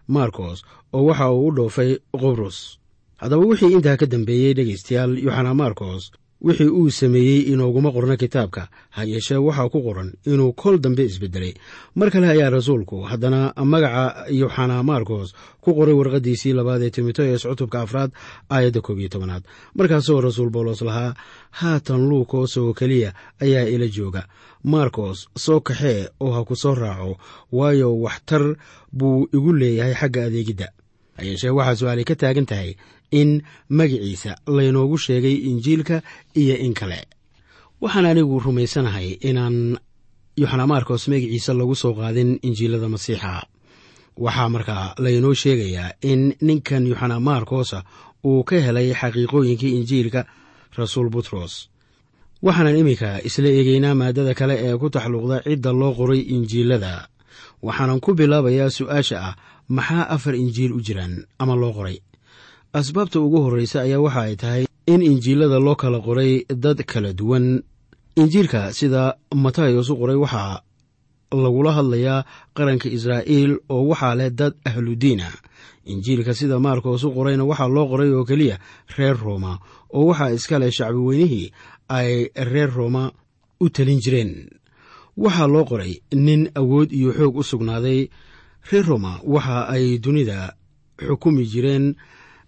marcos 0.08 0.64
oo 0.96 1.04
waxa 1.10 1.26
uu 1.32 1.48
u 1.48 1.56
dhoofay 1.58 1.92
qobrus. 2.22 2.80
Haddaba 3.22 3.44
wixii 3.50 3.74
intaa 3.76 3.98
ka 4.02 4.06
dambeeyey 4.06 4.54
dhegaystayaal 4.58 5.14
yoxana 5.26 5.54
marcos 5.54 6.04
wixii 6.42 6.68
uu 6.70 6.90
sameeyey 6.92 7.42
inooguma 7.54 7.92
qorno 7.92 8.18
kitaabka. 8.18 8.68
Ha 8.90 9.04
yeeshee 9.04 9.38
waxaa 9.38 9.70
ku 9.70 9.82
qoran 9.82 10.14
inuu 10.26 10.54
kol 10.54 10.78
dambe 10.80 11.04
isbedelay. 11.06 11.54
Mar 11.96 12.12
kale 12.12 12.28
ayaa 12.30 12.50
rasuulku 12.50 13.02
haddana 13.10 13.54
magaca 13.66 14.26
yoxana 14.30 14.84
marcos 14.84 15.34
ku 15.62 15.74
qoray 15.74 15.94
warqaddiisii 15.94 16.54
labaad 16.54 16.82
ee 16.82 16.90
timoteos 16.90 17.44
cutubka 17.50 17.82
afraad 17.82 18.12
aayadda 18.50 18.82
koob 18.82 19.00
iyo 19.00 19.10
tobanaad. 19.10 19.44
Markaasoo 19.76 20.22
rasuul 20.22 20.50
bawlos 20.50 20.82
lahaa 20.82 21.14
haatan 21.52 22.10
luukos 22.10 22.58
oo 22.58 22.74
keliya 22.74 23.14
ayaa 23.42 23.66
ila 23.74 23.88
jooga. 23.88 24.24
Marcos 24.64 25.28
soo 25.36 25.60
kaxee 25.60 26.08
oo 26.20 26.32
ha 26.32 26.44
ku 26.46 26.56
soo 26.56 26.76
raaco 26.76 27.18
waayo 27.52 27.98
waxtar 28.00 28.56
buu 28.94 29.28
igu 29.34 29.54
leeyahay 29.54 29.94
xagga 29.94 30.26
adeegidda. 30.26 30.68
Ha 31.18 31.24
yeeshee 31.26 31.50
waxaa 31.50 31.76
su'aalay 31.76 32.04
ka 32.06 32.16
taagan 32.16 32.46
tahay 32.46 32.76
in 33.12 33.42
magiciisa 33.70 34.36
laynoogu 34.48 34.98
sheegay 34.98 35.36
injiilka 35.50 36.02
iyo 36.36 36.56
in 36.58 36.74
kale. 36.74 37.00
Waxaan 37.82 38.06
anigu 38.06 38.40
rumaysanahay 38.40 39.10
inaan 39.30 39.78
yoxana 40.38 40.68
marcos 40.68 41.08
magiciisa 41.08 41.54
lagu 41.54 41.76
soo 41.76 41.94
qaadin 41.94 42.40
injiilada 42.48 42.90
masiixa. 42.90 43.44
Waxaa 44.18 44.50
markaa 44.50 44.94
laynoo 45.04 45.34
sheegayaa 45.34 45.92
in 46.02 46.34
ninkan 46.42 46.88
yoxana 46.88 47.20
marcosa 47.20 47.84
uu 48.26 48.44
ka 48.44 48.56
helay 48.66 48.94
xaqiiqooyinkii 48.94 49.74
injiilka 49.78 50.22
rasuul 50.78 51.10
butros 51.10 51.54
waxaanan 52.46 52.78
iminka 52.82 53.10
isla 53.28 53.50
eegeynaa 53.50 53.96
maadada 53.96 54.34
kale 54.40 54.56
ee 54.66 54.78
ku 54.82 54.90
taxluuqda 54.90 55.38
cidda 55.46 55.72
loo 55.74 55.94
qoray 55.98 56.20
injiilada. 56.36 57.08
Waxaanan 57.66 58.00
ku 58.04 58.14
bilaabayaa 58.14 58.70
su'aasha 58.78 59.18
ah 59.28 59.36
maxaa 59.70 60.06
afar 60.16 60.36
injiil 60.36 60.72
u 60.74 60.82
jiraan 60.82 61.26
ama 61.42 61.56
loo 61.62 61.74
qoray 61.78 61.98
asbaabta 62.80 63.20
ugu 63.26 63.38
horreysa 63.46 63.82
ayaa 63.82 64.00
waxa 64.06 64.22
ay 64.28 64.36
tahay 64.36 64.64
in 64.94 65.02
injiilada 65.02 65.60
loo 65.66 65.76
kala 65.76 66.00
qoray 66.08 66.46
dad 66.64 66.80
kala 66.92 67.14
duwan. 67.14 67.64
Injiilka 68.22 68.74
sida 68.74 69.04
matayos 69.44 69.90
u 69.90 69.96
qoray 70.00 70.16
waxaa 70.24 70.62
lagula 71.44 71.72
hadlayaa 71.78 72.26
qaranka 72.58 72.88
israa'iil 72.98 73.52
oo 73.70 73.84
waxaa 73.92 74.16
leh 74.20 74.30
dad 74.40 74.54
ahludiina 74.70 75.28
injiilka 75.92 76.34
sida 76.40 76.60
maarkos 76.60 77.04
u 77.04 77.10
qorayna 77.18 77.44
waxaa 77.50 77.68
loo 77.76 77.86
qoray 77.92 78.10
oo 78.18 78.26
keliya 78.30 78.58
reer 78.98 79.18
rooma 79.26 79.54
oo 79.98 80.06
waxaa 80.10 80.32
iska 80.38 80.56
leh 80.62 80.72
shacbi 80.78 81.00
weynihii 81.08 81.48
ay 81.98 82.30
reer 82.52 82.70
rooma 82.78 83.04
u 83.64 83.70
talin 83.76 84.00
jireen. 84.04 84.32
Waxaa 85.18 85.48
loo 85.54 85.66
qoray 85.66 85.94
nin 86.26 86.42
awood 86.60 86.90
iyo 86.92 87.10
xoog 87.18 87.36
u 87.38 87.44
sugnaaday. 87.44 88.10
Reer 88.72 88.86
roma 88.86 89.20
waxa 89.34 89.58
ay 89.74 89.98
dunida 89.98 90.54
xukumi 91.08 91.44
jireen 91.46 91.96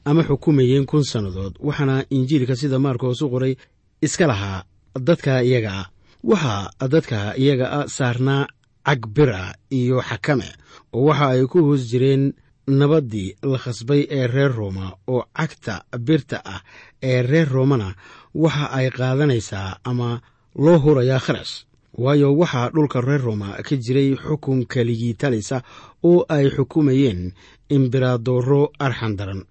ama 0.06 0.24
xukumayeen 0.24 0.86
kun 0.86 1.03
sannadood 1.03 1.53
waxaana 1.68 2.03
injiilka 2.10 2.56
sida 2.56 2.79
maarkos 2.79 3.22
u 3.22 3.29
qoray 3.29 3.56
iska 4.01 4.27
lahaa 4.27 4.63
dadka 5.08 5.41
iyaga 5.44 5.72
ah. 5.82 5.88
Waxaa 6.24 6.88
dadka 6.94 7.18
iyaga 7.38 7.65
a 7.72 7.88
saarnaa 7.88 8.48
cag 8.86 9.01
bir 9.15 9.29
ah 9.29 9.53
iyo 9.72 10.01
xakame 10.01 10.50
oo 10.94 11.06
waxa 11.08 11.25
ay 11.29 11.46
ku 11.51 11.60
hoos 11.63 11.84
jireen 11.91 12.34
nabaddii 12.68 13.36
la 13.51 13.58
khasbay 13.58 14.01
ee 14.10 14.27
reer 14.27 14.51
rooma 14.58 14.86
oo 15.08 15.24
cagta 15.38 15.84
birta 16.08 16.38
ah 16.46 16.62
ee 17.03 17.22
reer 17.22 17.48
roomana 17.50 17.96
waxa 18.36 18.65
ay 18.77 18.89
qaadanaysaa 18.98 19.77
ama 19.84 20.22
loo 20.56 20.77
hurayaa 20.84 21.20
kharash 21.25 21.53
waayo 21.94 22.36
waxaa 22.38 22.70
dhulka 22.74 23.01
reer 23.01 23.22
rooma 23.22 23.48
ka 23.68 23.75
jiray 23.84 24.15
xukun 24.15 24.65
keligii 24.72 25.13
talisa 25.13 25.58
oo 26.03 26.25
ay 26.29 26.46
xukumayeen 26.56 27.32
imberadooro 27.75 28.62
arxan 28.79 29.15
daran 29.20 29.41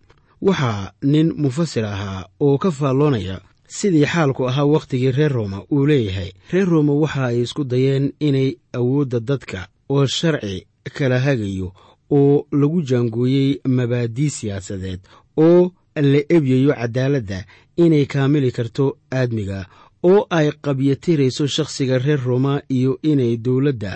waxaa 0.42 0.92
nin 1.02 1.33
mufasir 1.37 1.85
ahaa 1.85 2.26
oo 2.40 2.59
ka 2.59 2.71
faalloonaya 2.71 3.40
sidii 3.66 4.07
xaalku 4.12 4.49
ahaa 4.49 4.64
wakhtigii 4.64 5.11
reer 5.12 5.33
rooma 5.33 5.62
uu 5.73 5.87
leeyahay. 5.87 6.30
Reer 6.52 6.68
rooma 6.68 6.92
waxa 6.92 7.25
ay 7.26 7.40
isku 7.42 7.64
dayeen 7.64 8.12
inay 8.21 8.50
awoodda 8.73 9.21
dadka 9.21 9.68
oo 9.88 10.07
sharci 10.07 10.66
kala 10.97 11.18
hagayo 11.21 11.73
oo 12.11 12.47
lagu 12.61 12.83
jaangooyey 12.83 13.61
mabaadii 13.76 14.30
siyaasadeed 14.30 15.00
oo 15.37 15.73
la 16.12 16.21
ebyayo 16.37 16.73
cadaaladda 16.75 17.45
inay 17.76 18.07
kaamili 18.07 18.50
karto 18.52 18.97
aadmiga 19.12 19.66
oo 20.02 20.26
ay 20.30 20.49
qabyatirayso 20.64 21.47
shakhsiga 21.47 21.99
reer 21.99 22.21
rooma 22.25 22.62
iyo 22.68 22.99
inay 23.02 23.37
dowladda 23.37 23.92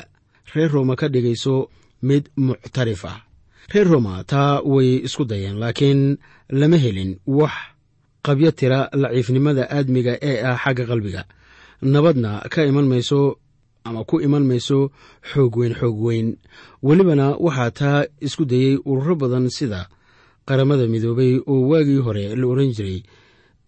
reer 0.55 0.71
rooma 0.73 0.97
ka 0.97 1.09
dhigayso 1.09 1.69
mid 2.03 2.25
muctarif 2.37 3.05
ah 3.05 3.19
reer 3.71 3.87
rooma 3.89 4.25
taa 4.25 4.61
way 4.65 4.97
isku 5.07 5.25
dayeen 5.25 5.57
laakiin 5.63 6.19
lama 6.51 6.77
helin 6.85 7.19
wax 7.27 7.53
qabyo 8.27 8.51
tira 8.59 8.89
laciifnimada 9.03 9.65
aadmiga 9.77 10.15
ee 10.31 10.37
ah 10.51 10.57
xagga 10.65 10.85
qalbiga. 10.91 11.23
Nabadna 11.83 12.31
ka 12.53 12.61
iman 12.71 12.87
mayso 12.93 13.39
ama 13.85 14.05
ku 14.05 14.21
iman 14.27 14.45
mayso 14.51 14.79
xoog 15.31 15.57
weyn 15.59 15.75
xoog 15.81 15.99
weyn. 16.07 16.29
Welibana 16.83 17.27
waxaa 17.47 17.71
taa 17.71 17.99
isku 18.27 18.45
dayey 18.45 18.79
ururo 18.91 19.15
badan 19.23 19.51
sida 19.51 19.89
qaramada 20.47 20.87
midoobay 20.93 21.33
oo 21.51 21.67
waagii 21.71 22.01
hore 22.07 22.25
la 22.37 22.47
oran 22.47 22.71
jiray 22.77 23.03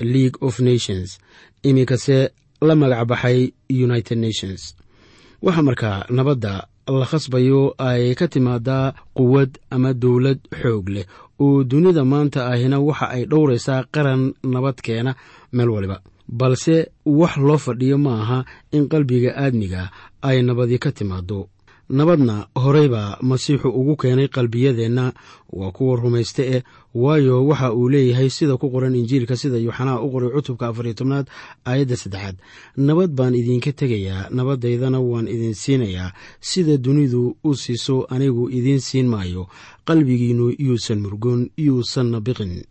league 0.00 0.38
of 0.46 0.60
nations 0.60 1.18
iminkase 1.62 2.18
la 2.62 2.74
magac 2.74 3.06
baxay 3.10 3.52
united 3.70 4.18
nations. 4.18 4.62
Waxaa 5.42 5.62
markaa 5.68 6.06
nabadda 6.16 6.66
la 6.86 7.06
khasbayo 7.06 7.74
ay 7.78 8.14
ka 8.14 8.28
timaadaa 8.28 8.94
quwad 9.16 9.58
ama 9.70 9.92
dowlad 9.94 10.38
xoog 10.60 10.88
leh. 10.88 11.06
Oo 11.40 11.64
dunida 11.64 12.04
maanta 12.04 12.46
ahina 12.52 12.80
waxa 12.80 13.06
ay 13.10 13.24
dhowraysaa 13.30 13.84
qaran 13.94 14.34
nabad 14.42 14.76
keena 14.84 15.16
meel 15.52 15.70
waliba. 15.70 16.00
Balse 16.28 16.76
wax 17.04 17.36
loo 17.36 17.58
fadhiyo 17.58 17.98
ma 17.98 18.12
aha 18.22 18.38
in 18.72 18.88
qalbiga 18.88 19.30
aadmiga 19.36 19.90
ay 20.22 20.42
nabadi 20.42 20.78
ka 20.78 20.92
timaado 20.92 21.48
nabadna 21.88 22.46
horeybaa 22.54 23.18
masiixu 23.20 23.68
ugu 23.68 23.96
keenay 23.96 24.28
qalbiyadeenna 24.28 25.12
waa 25.52 25.70
kuwa 25.70 25.96
rumayste 25.96 26.42
eh 26.56 26.62
waayo 26.94 27.46
waxa 27.46 27.72
uu 27.74 27.88
leeyahay 27.88 28.30
sida 28.30 28.56
ku 28.56 28.70
qoran 28.70 28.94
injiilka 28.94 29.36
sida 29.36 29.58
yuuxanaa 29.58 30.00
u 30.00 30.10
qoray 30.10 30.30
cutubka 30.30 30.68
afariyo 30.68 30.94
tobnaad 30.94 31.26
aayadda 31.66 31.96
saddexaad. 31.96 32.36
Nabad 32.76 33.10
baan 33.12 33.34
idinka 33.34 33.72
tegayaa 33.72 34.28
nabadaydana 34.30 35.00
waan 35.00 35.28
idin 35.28 35.54
siinayaa. 35.54 36.12
Sida 36.40 36.76
dunidu 36.76 37.36
u 37.44 37.54
siiso 37.54 38.06
anigu 38.10 38.50
idiin 38.50 38.80
siin 38.80 39.08
maayo. 39.08 39.46
Qalbigiinnu 39.84 40.54
yuusan 40.58 40.98
murgoon 41.04 41.50
yuusanna 41.56 42.20
biqin 42.20 42.64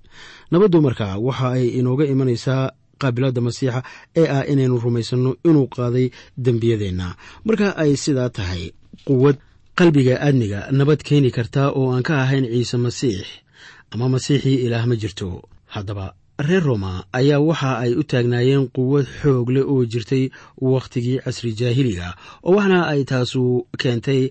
nabaddu 0.51 0.81
markaa 0.81 1.17
waxa 1.17 1.47
ay 1.57 1.67
inooga 1.79 2.05
imanaysaa 2.05 2.71
qaabiladda 3.01 3.41
masiixa 3.41 3.83
ee 4.15 4.27
ah 4.27 4.45
inaynu 4.51 4.77
rumaysanno 4.79 5.35
inuu 5.45 5.67
qaaday 5.75 6.09
dembiyadeenna. 6.37 7.15
Marka 7.45 7.77
ay 7.77 7.95
sidaa 8.03 8.29
tahay 8.29 8.71
quwad 9.07 9.37
qalbiga 9.79 10.15
aadmiga 10.21 10.59
nabad 10.71 10.99
keeni 11.07 11.31
karta 11.31 11.71
oo 11.79 11.91
aan 11.93 12.03
ka 12.07 12.13
ahayn 12.23 12.45
ciise 12.53 12.77
masiix. 12.77 13.25
Ama 13.93 14.05
masiixii 14.09 14.57
ilaah 14.65 14.85
ma 14.89 14.95
jirto. 14.95 15.41
Haddaba 15.73 16.13
reer 16.47 16.63
roma 16.65 17.05
ayaa 17.13 17.39
waxa 17.39 17.71
ay 17.83 17.91
u 17.95 18.03
taagnaayeen 18.03 18.65
quwad 18.75 19.05
xoog 19.21 19.47
leh 19.55 19.65
oo 19.73 19.85
jirtay 19.85 20.23
wakhtigii 20.61 21.19
casri 21.25 21.51
jaahiliga 21.59 22.09
oo 22.43 22.55
waxna 22.57 22.79
ay 22.91 23.01
taasu 23.05 23.43
keentay 23.81 24.21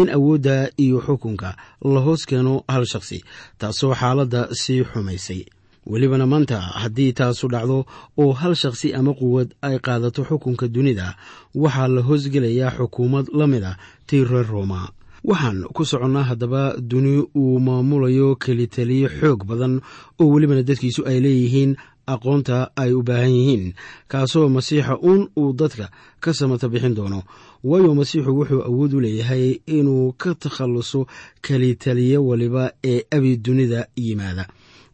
in 0.00 0.08
awoodda 0.16 0.56
iyo 0.84 0.98
xukunka 1.06 1.50
la 1.92 2.00
hoos 2.06 2.22
keeno 2.26 2.54
hal 2.68 2.84
shakhsi 2.92 3.18
taasoo 3.58 3.94
xaaladda 4.00 4.40
sii 4.62 4.82
xumaysay 4.90 5.42
welibana 5.86 6.26
maanta 6.26 6.60
haddii 6.60 7.12
taasu 7.12 7.48
dhacdo 7.48 7.84
oo 8.18 8.32
hal 8.32 8.54
shakhsi 8.54 8.94
ama 8.94 9.14
quwad 9.14 9.54
ay 9.62 9.78
qaadato 9.78 10.24
xukunka 10.24 10.68
dunida 10.68 11.16
waxaa 11.54 11.88
la 11.88 12.00
hoosgelayaa 12.02 12.70
xukuumad 12.78 13.26
la 13.38 13.46
mid 13.46 13.64
a 13.64 13.76
tii 14.06 14.24
reer 14.24 14.46
rooma. 14.46 14.88
Waxaan 15.24 15.64
ku 15.74 15.84
soconnaa 15.84 16.22
haddaba 16.22 16.74
duni 16.90 17.22
uu 17.34 17.58
maamulayo 17.60 18.36
kelitaliyo 18.36 19.08
xoog 19.20 19.44
badan 19.44 19.80
oo 20.20 20.26
welibana 20.32 20.62
dadkiisu 20.62 21.06
ay 21.06 21.20
leeyihiin 21.20 21.76
aqoonta 22.06 22.70
ay 22.76 22.92
u 22.92 23.02
baahan 23.02 23.30
yihiin 23.30 23.74
kaasoo 24.08 24.48
masiixa 24.48 24.98
uun 24.98 25.28
uu 25.38 25.52
dadka 25.52 25.90
ka 26.20 26.34
samata 26.34 26.68
bixin 26.68 26.94
doono. 26.94 27.22
Waayo 27.64 27.94
masiixu 27.94 28.30
wuxuu 28.38 28.62
awood 28.68 28.92
u 28.94 29.00
leeyahay 29.00 29.60
inuu 29.66 30.12
ka 30.12 30.34
takhalluso 30.34 31.06
kelitaliyo 31.42 32.26
waliba 32.26 32.72
ee 32.84 33.02
abi 33.10 33.36
dunida 33.36 33.86
yimaada 33.96 34.46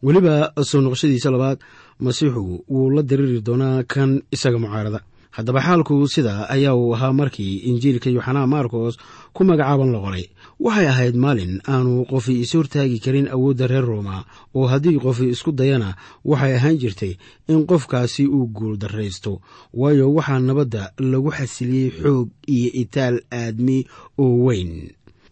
weliba 0.03 0.35
soo 0.69 0.81
noqoshadiisa 0.81 1.29
labaad 1.31 1.59
masiixu 2.05 2.63
wuu 2.73 2.89
la 2.95 3.01
diriiri 3.09 3.41
doonaa 3.47 3.83
kan 3.83 4.21
isaga 4.31 4.59
mucaarada. 4.59 5.01
Haddaba 5.31 5.61
xaalku 5.61 6.07
sidaa 6.13 6.49
ayaa 6.49 6.73
uu 6.75 6.93
ahaa 6.95 7.13
markii 7.13 7.57
injiilka 7.69 8.09
yuxanaa 8.09 8.47
markos 8.47 8.97
ku 9.35 9.43
magacaaban 9.43 9.91
la 9.93 9.99
qoray. 10.05 10.25
Waxay 10.59 10.87
ahayd 10.91 11.15
maalin 11.15 11.53
aanu 11.73 12.05
qofi 12.11 12.33
is 12.43 12.51
hortaagi 12.57 12.97
karin 12.99 13.27
awoodda 13.35 13.67
reer 13.71 13.85
rooma 13.85 14.25
oo 14.57 14.65
haddii 14.71 14.97
qofi 15.05 15.25
isku 15.33 15.51
dayana 15.59 15.89
waxay 16.25 16.53
ahaan 16.57 16.77
jirtay 16.81 17.13
in 17.47 17.65
qofkaasi 17.69 18.23
uu 18.27 18.47
guul 18.55 18.75
darraysto. 18.81 19.31
Waayo 19.73 20.05
waxaa 20.17 20.39
nabadda 20.39 20.83
lagu 21.11 21.29
xasiliyey 21.37 21.89
xoog 22.01 22.27
iyo 22.55 22.69
itaal 22.81 23.15
aadmi 23.31 23.77
oo 24.23 24.33
weyn 24.45 24.71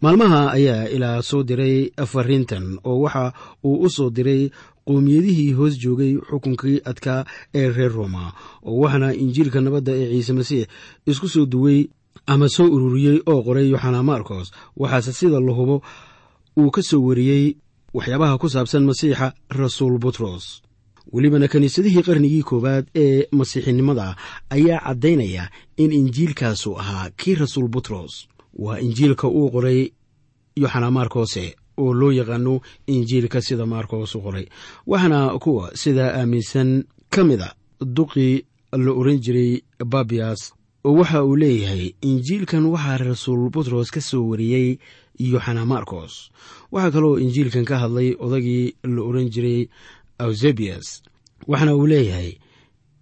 maalmaha 0.00 0.52
ayaa 0.52 0.88
ilaa 0.88 1.22
soo 1.22 1.42
diray 1.42 1.90
fariintan 2.06 2.78
oo 2.84 2.98
waxa 3.04 3.32
uu 3.64 3.76
u 3.86 3.90
soo 3.90 4.10
diray 4.10 4.50
qowmiyadihii 4.86 5.52
hoos 5.58 5.74
joogay 5.82 6.12
xukunkii 6.30 6.80
adkaa 6.90 7.24
ee 7.54 7.68
reer 7.76 7.92
roma 7.92 8.32
oo 8.62 8.78
waxaana 8.82 9.08
injiilka 9.14 9.60
nabadda 9.60 9.92
ee 9.96 10.08
ciise 10.12 10.32
masiix 10.32 10.66
isku 11.06 11.28
soo 11.28 11.46
duway 11.46 11.80
ama 12.26 12.48
soo 12.48 12.66
ururiyey 12.76 13.18
oo 13.26 13.42
qoray 13.46 13.66
yoxana 13.70 14.02
marcos 14.02 14.52
waxaase 14.76 15.12
sida 15.12 15.40
la 15.40 15.52
hubo 15.58 15.82
uu 16.56 16.70
ka 16.70 16.82
soo 16.82 17.02
wariyey 17.08 17.56
waxyaabaha 17.94 18.38
ku 18.38 18.48
saabsan 18.48 18.84
masiixa 18.84 19.32
rasuul 19.50 19.98
butros 19.98 20.62
welibana 21.12 21.48
kiniisadihii 21.48 22.02
qarnigii 22.08 22.42
koowaad 22.42 22.84
ee 22.94 23.26
masiixinimada 23.32 24.16
ayaa 24.50 24.80
caddaynaya 24.86 25.50
in 25.76 25.92
injiilkaasu 25.92 26.78
ahaa 26.80 27.10
kii 27.16 27.34
rasuul 27.34 27.68
butros 27.68 28.28
waa 28.58 28.78
injiilka 28.80 29.28
uu 29.28 29.50
qoray 29.50 29.80
yoxana 30.56 30.90
markose 30.90 31.54
oo 31.78 31.92
loo 31.94 32.12
yaqaano 32.12 32.60
injiilka 32.86 33.40
sida 33.40 33.66
markos 33.66 34.14
u 34.14 34.20
qoray. 34.20 34.46
Waxaana 34.86 35.38
kuwa 35.38 35.70
sidaa 35.76 36.10
aaminsan 36.20 36.84
ka 37.10 37.24
mid 37.24 37.40
a 37.40 37.54
duqii 37.80 38.44
la 38.72 38.90
oran 38.92 39.18
jiray 39.24 39.62
babiyas 39.86 40.52
oo 40.84 40.92
waxa 40.98 41.24
uu 41.24 41.36
leeyahay 41.36 41.94
injiilkan 42.02 42.64
waxaa 42.66 42.98
rasuul 42.98 43.50
butros 43.50 43.90
ka 43.90 44.00
soo 44.00 44.24
wariyey 44.30 44.78
yoxana 45.18 45.64
marcos 45.66 46.30
waxaa 46.72 46.90
kaloo 46.90 47.18
injiilkan 47.18 47.64
ka 47.64 47.78
hadlay 47.78 48.16
odagii 48.18 48.74
la 48.82 49.02
oran 49.02 49.28
jiray 49.30 49.68
ausebias 50.18 51.02
waxaana 51.46 51.74
uu 51.76 51.86
leeyahay 51.86 52.30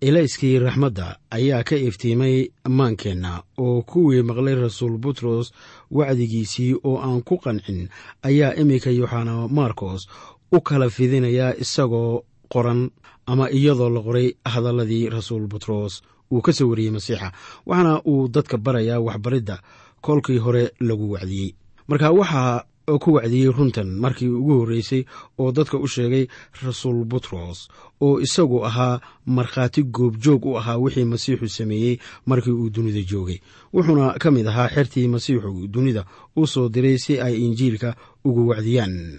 ilayskii 0.01 0.59
raxmadda 0.59 1.17
ayaa 1.31 1.63
ka 1.65 1.77
iftiimay 1.77 2.49
maankeenna 2.69 3.43
oo 3.59 3.83
kuwii 3.83 4.23
maqlay 4.23 4.55
rasuul 4.55 4.99
butros 4.99 5.53
wacdigiisii 5.91 6.75
oo 6.85 6.99
aan 7.01 7.23
ku 7.23 7.39
qancin 7.39 7.89
ayaa 8.23 8.55
iminka 8.61 8.91
yoxana 8.91 9.49
marcos 9.49 10.09
u 10.53 10.61
kala 10.61 10.91
fidinayaa 10.91 11.55
isagoo 11.59 12.23
qoran 12.53 12.91
ama 13.27 13.51
iyadoo 13.51 13.91
la 13.91 14.01
qoray 14.01 14.29
hadalladii 14.45 15.09
rasuul 15.09 15.47
butros 15.47 16.03
uu 16.33 16.41
ka 16.43 16.53
soo 16.53 16.69
wariyey 16.71 16.91
masiixa 16.93 17.33
waxaana 17.67 18.03
uu 18.07 18.29
dadka 18.29 18.57
barayaa 18.59 19.01
waxbaridda 19.01 19.57
kolkii 20.01 20.39
hore 20.39 20.71
lagu 20.81 21.11
wacdiyey 21.13 21.55
marka 21.89 22.11
waxaa 22.11 22.65
ku 22.87 23.19
wacdiyey 23.19 23.51
runtan 23.51 23.89
markii 24.03 24.29
ugu 24.31 24.53
horreysay 24.61 25.03
oo 25.39 25.53
dadka 25.53 25.77
u 25.79 25.89
sheegay 25.89 26.27
rasuul 26.63 27.05
butros 27.05 27.69
oo 28.01 28.21
isagu 28.21 28.65
ahaa 28.69 29.01
markhaati 29.27 29.83
goobjoog 29.83 30.47
u 30.47 30.59
ahaa 30.59 30.79
wixii 30.79 31.05
masiixu 31.05 31.49
sameeyey 31.49 31.99
markii 32.27 32.53
uu 32.55 32.71
dunida 32.71 33.03
joogay. 33.03 33.39
Wuxuuna 33.75 34.15
ka 34.23 34.31
mid 34.31 34.47
ahaa 34.47 34.69
xertii 34.69 35.09
masiixu 35.09 35.67
dunida 35.69 36.05
u 36.37 36.47
soo 36.47 36.69
diray 36.69 36.99
si 36.99 37.21
ay 37.21 37.35
injiilka 37.45 37.97
ugu 38.25 38.49
wacdiyaan. 38.49 39.19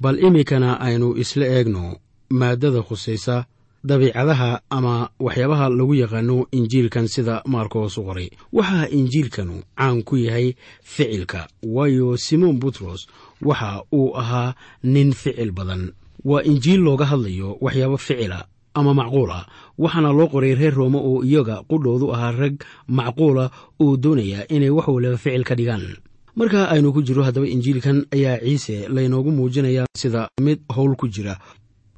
Bal 0.00 0.18
iminkana 0.18 0.80
aynu 0.80 1.14
isla 1.16 1.46
eegno 1.46 1.96
maaddada 2.30 2.82
khusaysa 2.82 3.46
dabiicadaha 3.84 4.60
ama 4.70 5.10
waxyaabaha 5.20 5.68
lagu 5.68 5.94
yaqaano 5.94 6.46
injiilkan 6.52 7.06
sida 7.08 7.42
maarkoos 7.46 7.98
u 7.98 8.02
qoray 8.06 8.28
waxaa 8.52 8.86
injiilkanu 8.90 9.62
caan 9.76 10.02
ku 10.02 10.16
yahay 10.16 10.54
ficilka 10.82 11.48
waayo 11.62 12.16
simon 12.16 12.58
butros 12.62 13.06
waxa 13.42 13.82
uu 13.92 14.14
ahaa 14.16 14.54
nin 14.84 15.12
ficil 15.12 15.52
badan. 15.52 15.92
Waa 16.24 16.42
injiil 16.46 16.80
looga 16.80 17.04
hadlayo 17.10 17.58
waxyaabo 17.60 17.96
ficila 17.98 18.46
ama 18.74 18.94
macquul 18.94 19.30
ah 19.30 19.46
waxaana 19.78 20.12
loo 20.12 20.28
qoray 20.30 20.54
reer 20.54 20.74
roome 20.74 20.96
oo 20.98 21.24
iyaga 21.24 21.62
qudhoodu 21.68 22.14
ahaa 22.14 22.32
rag 22.32 22.54
macquula 22.88 23.50
oo 23.82 23.96
doonaya 23.96 24.46
inay 24.48 24.70
wax 24.70 24.86
waliba 24.88 25.16
ficil 25.18 25.42
ka 25.44 25.54
dhigaan. 25.54 25.98
Marka 26.36 26.70
aynu 26.70 26.92
ku 26.94 27.02
jiro 27.02 27.22
haddaba 27.26 27.46
injiilkan 27.46 28.06
ayaa 28.14 28.38
ciise 28.40 28.88
laynoogu 28.88 29.30
muujinayaa 29.30 29.84
sida 29.98 30.28
mid 30.40 30.60
howl 30.70 30.94
ku 30.96 31.08
jira 31.08 31.36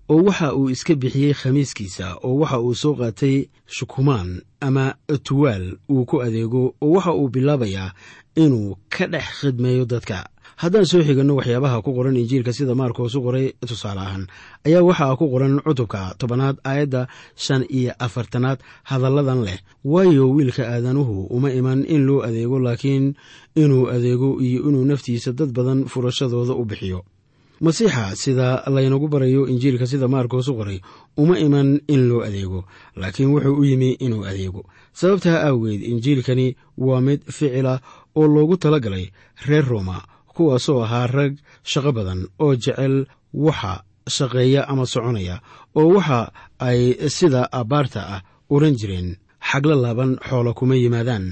oo 0.08 0.22
waxa 0.28 0.54
uu 0.54 0.70
iska 0.70 0.94
bixiyey 0.94 1.32
khamiiskiisa 1.40 2.06
oo 2.26 2.34
waxa 2.42 2.58
uu 2.60 2.74
soo 2.74 2.94
qaatay 3.00 3.36
shukumaan 3.66 4.42
ama 4.60 4.94
tuwaal 5.26 5.76
uu 5.90 6.04
ku 6.04 6.16
adeego 6.26 6.74
oo 6.84 6.90
waxa 6.96 7.12
uu 7.14 7.28
bilaabayaa 7.28 7.94
inuu 8.36 8.76
ka 8.94 9.06
dhex 9.06 9.26
khidmeeyo 9.40 9.84
dadka. 9.84 10.18
Haddaan 10.56 10.86
soo 10.86 11.02
xiganno 11.02 11.34
waxyaabaha 11.38 11.82
ku 11.82 11.90
qoran 11.96 12.16
injiilka 12.16 12.52
sida 12.52 12.74
maarkoos 12.74 13.14
u 13.14 13.22
qoray 13.26 13.46
tusaale 13.68 14.00
ahaan 14.00 14.24
ayaa 14.66 14.82
waxaa 14.88 15.16
ku 15.18 15.26
qoran 15.32 15.58
cutubka 15.64 16.14
tobanaad 16.18 16.56
aayadda 16.64 17.08
shan 17.44 17.62
iyo 17.78 17.92
afartanaad 17.98 18.58
hadalladan 18.90 19.40
leh. 19.46 19.58
Waayo 19.84 20.30
wiilka 20.30 20.62
aadanuhu 20.68 21.26
uma 21.36 21.50
iman 21.50 21.82
in 21.88 22.06
loo 22.06 22.22
adeego 22.22 22.58
laakiin 22.58 23.14
inuu 23.56 23.88
adeego 23.90 24.38
iyo 24.46 24.60
inuu 24.68 24.84
naftiisa 24.84 25.32
dad 25.32 25.50
badan 25.56 25.84
furashadooda 25.90 26.54
u 26.54 26.64
bixiyo 26.64 27.02
masiixa 27.64 28.04
sida 28.22 28.48
laynagu 28.74 29.06
barayo 29.12 29.42
injiilka 29.52 29.86
sida 29.90 30.06
maarkoos 30.14 30.48
u 30.48 30.54
qoray 30.58 30.78
uma 31.22 31.34
iman 31.46 31.68
in 31.94 32.02
loo 32.08 32.20
adeego 32.28 32.60
laakiin 33.00 33.30
wuxuu 33.34 33.56
u 33.60 33.64
yimi 33.64 33.90
inuu 34.04 34.24
adeego. 34.30 34.62
Sababtaa 34.92 35.38
awgeed 35.48 35.82
injiilkani 35.92 36.46
waa 36.86 37.00
mid 37.06 37.20
ficila 37.36 37.74
oo 38.18 38.26
loogu 38.34 38.56
talagalay 38.56 39.06
reer 39.46 39.64
rooma 39.70 39.96
kuwaasoo 40.34 40.82
ahaa 40.84 41.06
rag 41.06 41.32
shaqo 41.70 41.90
badan 41.96 42.20
oo 42.44 42.54
jecel 42.62 43.06
waxa 43.34 43.72
shaqeeya 44.16 44.68
ama 44.68 44.84
soconaya 44.86 45.36
oo 45.78 45.88
waxa 45.96 46.18
ay 46.58 46.80
sida 47.16 47.42
abbaarta 47.60 48.00
ah 48.14 48.20
oran 48.54 48.74
jireen 48.80 49.08
xagla 49.50 49.74
laaban 49.84 50.12
xoolo 50.28 50.50
kuma 50.58 50.76
yimaadaan. 50.76 51.26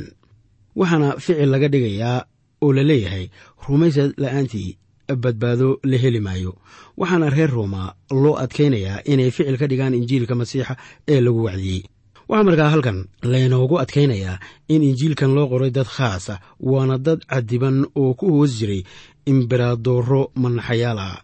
Waxaana 0.78 1.08
ficil 1.24 1.50
laga 1.52 1.68
dhigayaa 1.72 2.18
oo 2.64 2.72
la 2.76 2.82
leeyahay 2.90 3.24
rumaysad 3.68 4.10
la'aantii 4.22 4.70
badbaado 5.16 5.78
la 5.84 5.96
heli 5.98 6.20
maayo. 6.20 6.54
Waxaana 6.96 7.30
reer 7.30 7.50
rooma 7.50 7.94
loo 8.10 8.36
adkaynayaa 8.36 9.02
inay 9.04 9.30
ficil 9.30 9.56
ka 9.58 9.66
dhigaan 9.66 9.94
injiilka 9.94 10.34
masiixa 10.34 10.76
ee 11.08 11.20
lagu 11.20 11.44
wacdiyey. 11.44 11.82
Waxaa 12.28 12.44
markaa 12.44 12.70
halkan 12.70 12.98
laynoogu 13.22 13.78
adkaynayaa 13.82 14.38
in 14.68 14.82
injiilkan 14.82 15.34
loo 15.34 15.46
qoray 15.48 15.70
dad 15.70 15.86
khaasa 15.96 16.40
waana 16.60 16.98
dad 16.98 17.20
cadiban 17.30 17.86
oo 17.94 18.14
ku 18.14 18.26
hoos 18.34 18.52
jiray 18.58 18.82
imberadooro 19.26 20.30
manaxayaala 20.42 21.22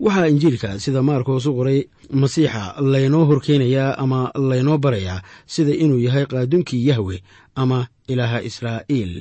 waxaa 0.00 0.28
injiilka 0.32 0.78
sida 0.82 1.02
maarkoos 1.02 1.46
u 1.46 1.52
qoray 1.58 1.80
masiixa 2.20 2.62
laynoo 2.92 3.24
horkeenayaa 3.30 3.98
ama 4.02 4.30
laynoo 4.50 4.78
barayaa 4.78 5.22
sida 5.46 5.72
inuu 5.84 5.98
yahay 6.06 6.26
qaadunkii 6.26 6.86
yahwe 6.88 7.22
ama 7.54 7.86
ilaaha 8.12 8.38
israa'iil 8.48 9.14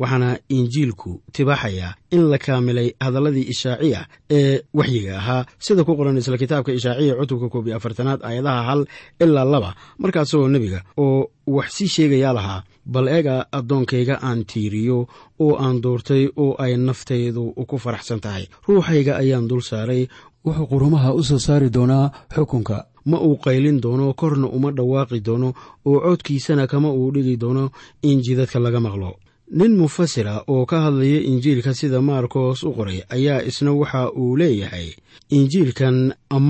waxaana 0.00 0.30
injiilku 0.56 1.10
tibaaxayaa 1.34 1.92
in 2.16 2.22
la 2.32 2.38
kaamilay 2.46 2.88
hadalladii 3.04 3.46
ishaaciya 3.54 4.00
ee 4.38 4.60
waxyiga 4.78 5.12
ahaa. 5.20 5.42
Sida 5.64 5.82
ku 5.86 5.92
qoran 5.98 6.16
isla 6.20 6.36
kitaabka 6.42 6.72
ishaaciya 6.78 7.14
cutubka 7.20 7.48
koob 7.52 7.66
iyo 7.68 7.76
afartanaad 7.78 8.20
aayadaha 8.28 8.62
hal 8.68 8.80
ilaa 9.24 9.44
laba. 9.54 9.70
Markaasoo 10.02 10.48
nebiga 10.54 10.80
oo 11.04 11.30
wax 11.56 11.68
sii 11.76 11.88
sheegayaa 11.94 12.32
lahaa 12.38 12.60
bal 12.94 13.06
eega 13.16 13.36
addoonkayga 13.58 14.14
aan 14.28 14.40
tiiriyo 14.50 14.98
oo 15.44 15.52
aan 15.64 15.76
doortay 15.84 16.24
oo 16.42 16.52
ay 16.64 16.72
naftaydu 16.88 17.42
ku 17.70 17.76
faraxsan 17.84 18.20
tahay. 18.24 18.44
Ruuxayga 18.68 19.12
ayaan 19.22 19.48
dul 19.50 19.60
saaray 19.70 20.02
wuxuu 20.44 20.66
qurumaha 20.70 21.08
u 21.18 21.22
soo 21.28 21.38
saari 21.46 21.68
doonaa 21.76 22.06
xukunka 22.34 22.76
ma 23.10 23.18
uu 23.26 23.36
qaylin 23.44 23.78
doono 23.84 24.06
korna 24.20 24.46
uma 24.56 24.70
dhawaaqi 24.78 25.18
doono 25.26 25.48
oo 25.90 25.98
codkiisana 26.06 26.64
kama 26.72 26.90
uu 26.98 27.10
dhigi 27.14 27.36
doono 27.42 27.64
in 28.02 28.18
jidadka 28.24 28.58
laga 28.64 28.80
maqlo. 28.86 29.10
Nin 29.58 29.72
mufasira 29.80 30.34
oo 30.52 30.66
ka 30.70 30.76
hadlaya 30.84 31.20
injiilka 31.30 31.72
sida 31.78 32.00
maarkos 32.08 32.58
u 32.68 32.70
qoray 32.76 33.00
ayaa 33.16 33.40
isna 33.48 33.72
waxa 33.80 34.00
uu 34.20 34.36
leeyahay 34.40 34.88
injiilkan 35.36 35.96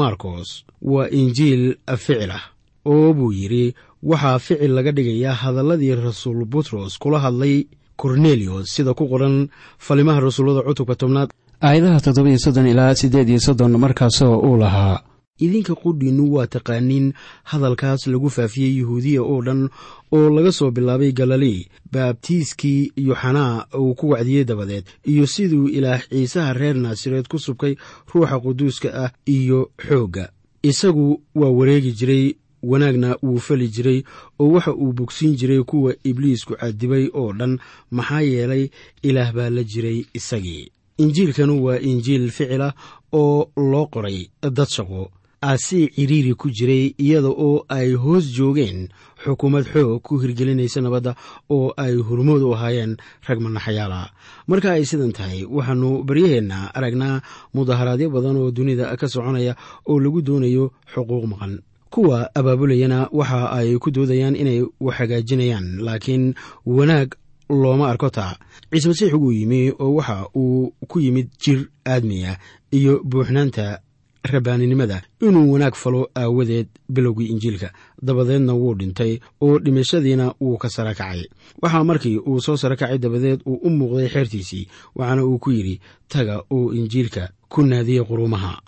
markos 0.01 0.49
waa 0.83 1.09
injiil 1.21 1.65
ficil 2.05 2.31
ah 2.39 2.45
oo 2.85 3.13
buu 3.15 3.33
yidhi. 3.33 3.75
Waxaa 4.03 4.39
ficil 4.39 4.73
laga 4.77 4.93
dhigayaa 4.97 5.35
hadalladii 5.43 5.95
rasuul 5.95 6.45
butros 6.53 6.99
kula 7.03 7.19
hadlay 7.25 7.67
korneliyos 7.97 8.67
sida 8.75 8.95
ku 8.95 9.05
qoran 9.13 9.49
falimaha 9.79 10.21
rasuullada 10.21 10.63
cutubka 10.67 10.95
tobnaad. 10.95 11.29
Aayadaha 11.63 12.01
toddoba 12.01 12.29
iyo 12.31 12.39
soddon 12.39 12.67
ilaa 12.67 12.95
siddeed 12.95 13.29
iyo 13.29 13.41
soddon 13.47 13.73
markaasoo 13.85 14.39
uu 14.47 14.57
lahaa 14.63 15.03
idinka 15.39 15.75
qudhiinnu 15.75 16.33
waa 16.35 16.47
taqaaniin. 16.47 17.13
Hadalkaas 17.45 18.07
lagu 18.07 18.31
faafiyey 18.31 18.79
yuhuudiya 18.79 19.23
oo 19.23 19.43
dhan 19.43 19.69
oo 20.13 20.31
laga 20.31 20.53
soo 20.53 20.71
bilaabay 20.71 21.13
galilii 21.13 21.67
baabtiiskii 21.93 22.93
yoxanaa 22.97 23.67
uu 23.79 23.95
ku 23.95 24.09
wacdiyey 24.11 24.45
dabadeed 24.45 24.85
iyo 25.05 25.27
siduu 25.27 25.69
ilaah 25.69 26.03
ciisaha 26.09 26.53
reer 26.53 26.77
naasareed 26.77 27.27
ku 27.29 27.39
subkay 27.39 27.75
ruuxa 28.15 28.41
quduuska 28.41 28.89
ah 29.05 29.11
iyo 29.27 29.71
xoogga. 29.89 30.29
Isagu 30.63 31.23
waa 31.35 31.51
wareegi 31.51 31.93
jiray 31.93 32.35
wanaagna 32.63 33.17
wuu 33.23 33.39
fali 33.39 33.69
jiray 33.69 34.03
oo 34.39 34.51
waxa 34.53 34.75
uu 34.75 34.93
bogsiin 34.93 35.37
jiray 35.37 35.63
kuwa 35.63 35.95
ibliisku 36.05 36.55
cadibay 36.57 37.09
oo 37.15 37.33
dhan 37.33 37.59
maxaa 37.91 38.21
yeelay 38.21 38.69
ilaah 39.03 39.33
baa 39.35 39.51
la 39.51 39.63
jiray 39.63 40.05
isagii. 40.15 40.71
Injiilkanu 40.99 41.65
waa 41.65 41.79
injiil 41.79 42.31
ficilah 42.31 42.75
oo 43.13 43.51
loo 43.57 43.87
qoray 43.87 44.27
dad 44.43 44.67
shaqo 44.69 45.11
aasii 45.43 45.89
cidhiiri 45.95 46.35
ku 46.35 46.51
jiray 46.51 46.95
iyada 46.99 47.29
oo 47.29 47.65
ay 47.69 47.93
hoos 47.95 48.27
joogeen 48.37 48.89
xukuumad 49.25 49.65
xoog 49.73 50.03
ku 50.03 50.19
hirgelinaysa 50.19 50.81
nabadda 50.81 51.15
oo 51.51 51.73
ay 51.77 51.95
hurmood 51.95 52.43
u 52.43 52.55
ahaayeen 52.55 52.97
rag 53.27 53.39
manaxayaala 53.41 54.11
marka 54.47 54.73
ay 54.73 54.85
sidan 54.85 55.13
tahay 55.13 55.45
waxaannu 55.47 56.03
baryaheenna 56.03 56.75
aragnaa 56.75 57.23
mudaharaadyo 57.55 58.11
badan 58.11 58.37
oo 58.37 58.51
dunida 58.51 58.97
ka 58.97 59.07
soconaya 59.09 59.55
oo 59.87 60.01
lagu 60.01 60.23
doonayo 60.23 60.73
xuquuq 60.95 61.25
maqan. 61.31 61.59
Kuwa 61.91 62.29
abaabulayana 62.35 63.09
waxa 63.13 63.49
ay 63.53 63.79
ku 63.79 63.91
doodayaan 63.91 64.37
inay 64.37 64.61
wax 64.81 64.97
hagaajinayaan 64.99 65.81
laakiin 65.87 66.35
wanaag 66.67 67.15
looma 67.49 67.89
arko 67.89 68.11
taa 68.11 68.37
ciise 68.71 68.89
masiix 68.89 69.13
wuu 69.15 69.33
yimi 69.33 69.73
oo 69.79 69.95
waxa 69.97 70.27
uu 70.37 70.73
ku 70.89 71.01
yimid 71.01 71.29
jir 71.41 71.69
aadmiya 71.87 72.37
iyo 72.71 73.01
buuxnaanta 73.05 73.81
rabaaninimada 74.25 75.03
inuu 75.21 75.53
wanaag 75.53 75.75
falo 75.75 76.11
aawadeed 76.17 76.67
bilowgii 76.89 77.27
injiilka. 77.27 77.73
Dabadeedna 78.03 78.55
wuu 78.55 78.75
dhintay 78.75 79.19
oo 79.41 79.59
dhimashadiina 79.59 80.35
wuu 80.41 80.57
ka 80.59 80.69
sara 80.71 80.95
kacay. 80.95 81.23
Waxaa 81.63 81.85
markii 81.85 82.17
uu 82.19 82.41
soo 82.41 82.57
sara 82.57 82.77
kacay 82.77 82.99
dabadeed 82.99 83.41
uu 83.47 83.55
u 83.63 83.71
muuqday 83.71 84.09
xeertiisii 84.09 84.69
waxaana 84.95 85.25
uu 85.25 85.39
ku 85.39 85.51
yidhi 85.51 85.81
taga 86.09 86.43
oo 86.51 86.73
injiilka 86.75 87.29
ku 87.49 87.63
naadiyey 87.63 88.05
quruumaha 88.05 88.61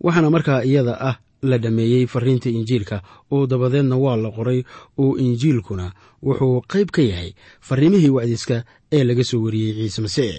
waxaana 0.00 0.30
markaa 0.30 0.62
iyada 0.64 1.00
ah 1.00 1.16
la 1.42 1.58
dhammeeyey 1.58 2.06
fariinta 2.06 2.50
injiilka 2.50 3.02
oo 3.30 3.46
dabadeedna 3.46 3.96
waa 3.96 4.16
la 4.16 4.30
qoray 4.30 4.62
oo 4.98 5.16
injiilkuna 5.18 5.92
wuxuu 6.22 6.60
qayb 6.68 6.88
ka 6.90 7.02
yahay 7.02 7.34
fariimihii 7.60 8.08
wacdiska 8.10 8.64
ee 8.92 9.04
laga 9.04 9.24
soo 9.24 9.42
wariyey 9.42 9.72
ciise 9.74 10.02
masiix 10.02 10.34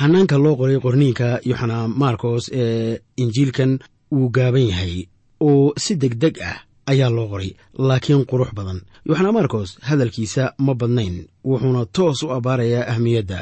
hanaanka 0.00 0.36
loo 0.44 0.56
qoray 0.60 0.78
qorniinka 0.84 1.28
yoxana 1.50 1.76
markos 2.02 2.44
ee 2.62 2.98
injiilkan 3.22 3.72
wuu 4.14 4.28
gaaban 4.36 4.66
yahay 4.70 4.94
oo 5.40 5.72
si 5.84 5.92
deg 6.02 6.14
deg 6.22 6.34
ah 6.50 6.58
ayaa 6.90 7.10
loo 7.16 7.28
qoray 7.32 7.50
laakiin 7.88 8.24
qurux 8.30 8.50
badan. 8.56 8.80
Yoxana 9.08 9.30
markos 9.38 9.68
hadalkiisa 9.88 10.44
ma 10.64 10.72
badnayn 10.80 11.16
wuxuuna 11.48 11.82
toos 11.96 12.22
u 12.22 12.30
abbaarayaa 12.36 12.88
ahmiyadda. 12.92 13.40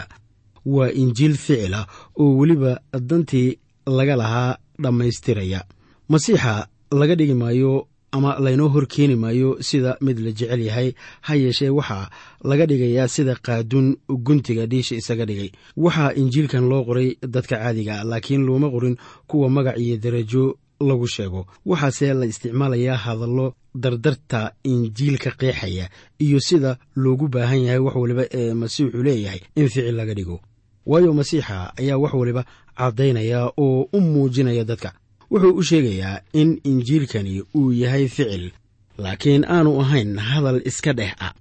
Waa 0.74 0.90
injiil 1.02 1.34
ficil 1.44 1.74
ah 1.74 1.86
oo 2.20 2.36
weliba 2.38 2.72
dantii 3.08 3.58
laga 3.86 4.16
lahaa 4.16 4.56
dhammaystiraya. 4.82 5.60
Masiixa 6.08 6.66
laga 7.00 7.14
dhigi 7.18 7.34
maayo 7.34 7.86
ama 8.12 8.38
laynoo 8.40 8.68
hor 8.68 8.86
keeni 8.86 9.16
maayo 9.16 9.56
sida 9.62 9.96
mid 10.00 10.18
la 10.18 10.30
jecel 10.32 10.60
yahay. 10.68 10.92
Ha 11.20 11.34
yeeshee 11.36 11.68
waxaa 11.70 12.10
laga 12.44 12.66
dhigayaa 12.66 13.08
sida 13.08 13.34
qaaduun 13.46 13.96
guntiga 14.08 14.66
dhiisha 14.66 14.94
isaga 14.96 15.24
dhigay. 15.26 15.50
Waxaa 15.76 16.12
injiilkan 16.14 16.68
loo 16.70 16.84
qoray 16.84 17.16
dadka 17.34 17.56
caadiga 17.56 18.04
laakiin 18.04 18.42
looma 18.46 18.68
qorin 18.70 18.96
kuwa 19.26 19.50
magac 19.50 19.78
iyo 19.78 19.96
darajo 19.96 20.58
lagu 20.80 21.06
sheego. 21.08 21.46
Waxaase 21.66 22.14
la 22.14 22.26
isticmaalayaa 22.26 22.96
hadallo 22.96 23.54
dardarta 23.74 24.52
injiilka 24.64 25.30
qeexaya 25.40 25.88
iyo 26.18 26.40
sida 26.40 26.76
loogu 26.96 27.28
baahan 27.28 27.62
yahay 27.64 27.78
wax 27.78 27.94
waliba 27.96 28.24
ee 28.32 28.54
masiixu 28.54 29.02
leeyahay 29.02 29.40
in 29.56 29.68
ficil 29.68 29.94
laga 29.94 30.14
dhigo. 30.14 30.40
Waayo 30.86 31.12
masiixa 31.12 31.72
ayaa 31.78 31.98
wax 31.98 32.12
waliba 32.14 32.44
caddaynaya 32.78 33.52
oo 33.56 33.88
u 33.92 34.00
muujinaya 34.00 34.64
dadka 34.64 34.92
wuxuu 35.30 35.54
u 35.60 35.62
sheegayaa 35.62 36.20
in 36.32 36.60
injiilkani 36.64 37.42
uu 37.58 37.72
yahay 37.72 38.08
ficil 38.08 38.50
laakiin 38.98 39.44
aanu 39.44 39.80
ahayn 39.82 40.18
hadal 40.18 40.60
iska 40.64 40.92
dheh 40.92 41.14
ah. 41.26 41.32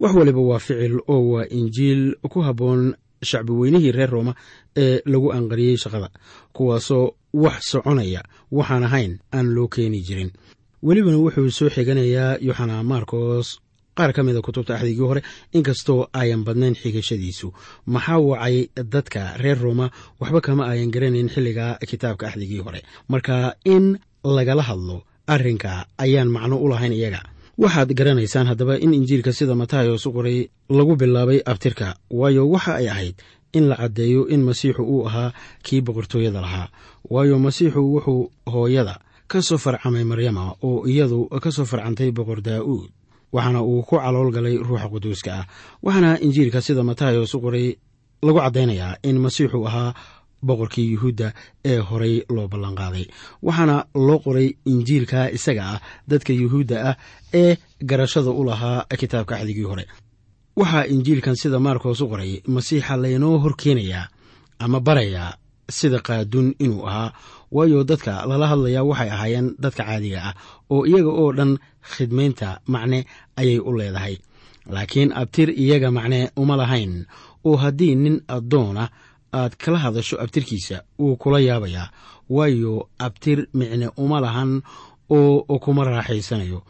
Wax 0.00 0.14
waliba 0.14 0.40
waa 0.40 0.58
ficil 0.58 0.94
oo 1.08 1.22
waa 1.32 1.44
injiil 1.58 2.02
ku 2.32 2.40
habboon 2.46 2.94
shacbi 3.22 3.52
weynihii 3.52 3.92
reer 3.92 4.10
rooma 4.10 4.34
ee 4.76 5.00
lagu 5.04 5.32
anqariyey 5.32 5.76
shaqada 5.76 6.08
kuwaasoo 6.52 7.06
wax 7.32 7.60
soconaya 7.72 8.22
waxaan 8.52 8.84
ahayn 8.84 9.12
aan 9.32 9.46
loo 9.54 9.68
keeni 9.68 10.00
jirin. 10.06 10.30
Welibana 10.82 11.18
wuxuu 11.18 11.50
soo 11.50 11.68
xiganayaa 11.74 12.38
yoxana 12.40 12.82
markos 12.82 13.60
qaar 14.00 14.12
ka 14.16 14.22
mida 14.26 14.40
kutubta 14.46 14.72
axdigii 14.76 15.06
hore 15.10 15.22
inkastoo 15.52 16.00
ayan 16.20 16.42
badnayn 16.46 16.74
xigashadiisu. 16.82 17.48
Maxaa 17.94 18.18
wacay 18.30 18.56
dadka 18.94 19.22
reer 19.42 19.58
rooma? 19.64 19.86
Waxba 20.20 20.40
kama 20.46 20.64
ayan 20.72 20.90
garanayn 20.94 21.28
xilliga 21.34 21.66
kitaabka 21.90 22.24
axdigii 22.30 22.62
hore. 22.66 22.80
Marka 23.12 23.54
in 23.64 23.98
lagala 24.24 24.62
hadlo 24.68 24.96
arrinka 25.34 25.86
ayaan 26.04 26.28
macno 26.34 26.56
u 26.64 26.68
lahayn 26.72 26.92
iyaga. 26.92 27.20
Waxaad 27.60 27.90
garanaysaan 27.98 28.46
haddaba 28.50 28.74
in 28.84 28.94
injiilka 28.98 29.32
sida 29.36 29.54
matayos 29.54 30.06
u 30.06 30.12
qoray 30.16 30.38
lagu 30.76 30.96
bilaabay 30.96 31.40
abtirka 31.50 31.88
waayo 32.10 32.48
waxa 32.54 32.72
ay 32.80 32.88
ahayd 32.88 33.14
in 33.52 33.64
la 33.68 33.76
caddeeyo 33.76 34.22
in 34.34 34.40
masiixu 34.48 34.82
uu 34.82 35.06
ahaa 35.08 35.32
kii 35.66 35.80
boqortooyada 35.86 36.40
lahaa. 36.40 36.68
Waayo 37.12 37.36
masiixu 37.38 37.80
wuxuu 37.94 38.30
hooyada 38.52 38.94
ka 39.30 39.42
soo 39.42 39.58
farcamay 39.64 40.04
maryama 40.10 40.54
oo 40.62 40.86
iyadu 40.92 41.28
ka 41.42 41.50
soo 41.56 41.64
farcantay 41.72 42.10
boqor 42.18 42.40
daa'uud 42.48 42.88
waxaana 43.32 43.60
uu 43.62 43.82
ku 43.82 43.96
calool 43.96 44.30
galay 44.32 44.56
ruuxa 44.58 44.88
quduuska. 44.92 45.30
Ah 45.40 45.44
waxaana 45.82 46.10
injiilka 46.24 46.60
sida 46.60 46.82
matayos 46.82 47.34
u 47.34 47.40
qoray 47.44 47.66
lagu 48.22 48.38
caddaynayaa 48.38 48.96
in 49.08 49.16
masiixu 49.24 49.66
ahaa 49.68 49.94
boqorkii 50.42 50.92
yuhuudda 50.92 51.32
ee 51.64 51.78
horay 51.88 52.14
loo 52.34 52.48
ballanqaaday 52.52 53.04
waxaana 53.42 53.76
loo 53.94 54.18
qoray 54.24 54.48
injiilka 54.72 55.30
isaga 55.36 55.64
ah 55.74 55.80
dadka 56.10 56.32
yuhuudda 56.32 56.76
ah 56.90 56.96
ee 57.34 57.56
garashada 57.90 58.30
u 58.30 58.44
lahaa 58.44 58.84
kitaabka 59.00 59.34
axdigii 59.36 59.68
hore. 59.70 59.84
Waxaa 60.56 60.84
injiilkan 60.94 61.36
sida 61.36 61.58
markos 61.66 62.00
u 62.00 62.06
qoray 62.12 62.32
masiixa 62.54 62.96
laynoo 63.02 63.38
hor 63.42 63.54
keenayaa 63.62 64.08
ama 64.58 64.80
barayaa 64.80 65.36
sida 65.78 65.98
qaaduun 66.06 66.48
inuu 66.64 66.86
ahaa 66.88 67.12
waayo 67.52 67.84
dadka 67.84 68.26
lala 68.30 68.46
hadlayaa 68.52 68.82
waxay 68.90 69.10
ahaayeen 69.10 69.48
dadka 69.62 69.82
caadiga 69.84 70.20
ah 70.28 70.34
oo 70.70 70.86
iyaga 70.86 71.10
oo 71.22 71.32
dhan 71.38 71.52
khidmaynta 71.92 72.48
macne 72.66 72.98
ayay 73.40 73.58
u 73.58 73.70
leedahay. 73.78 74.16
Laakiin 74.74 75.12
abtir 75.12 75.48
iyaga 75.50 75.90
macne 75.90 76.30
uma 76.36 76.56
lahayn 76.56 77.06
oo 77.44 77.56
haddii 77.62 77.94
nin 77.94 78.16
addoona 78.28 78.84
aad 79.32 79.52
kala 79.62 79.78
hadasho 79.78 80.16
abtirkiisa 80.22 80.82
wuu 80.98 81.16
kula 81.16 81.38
yaabayaa 81.40 81.90
waayo 82.30 82.88
abtir 82.98 83.46
micne 83.54 83.88
uma 83.96 84.20
lahan 84.20 84.62
oo 85.10 85.58
kuma 85.58 85.84
raaxaysanayo. 85.84 86.62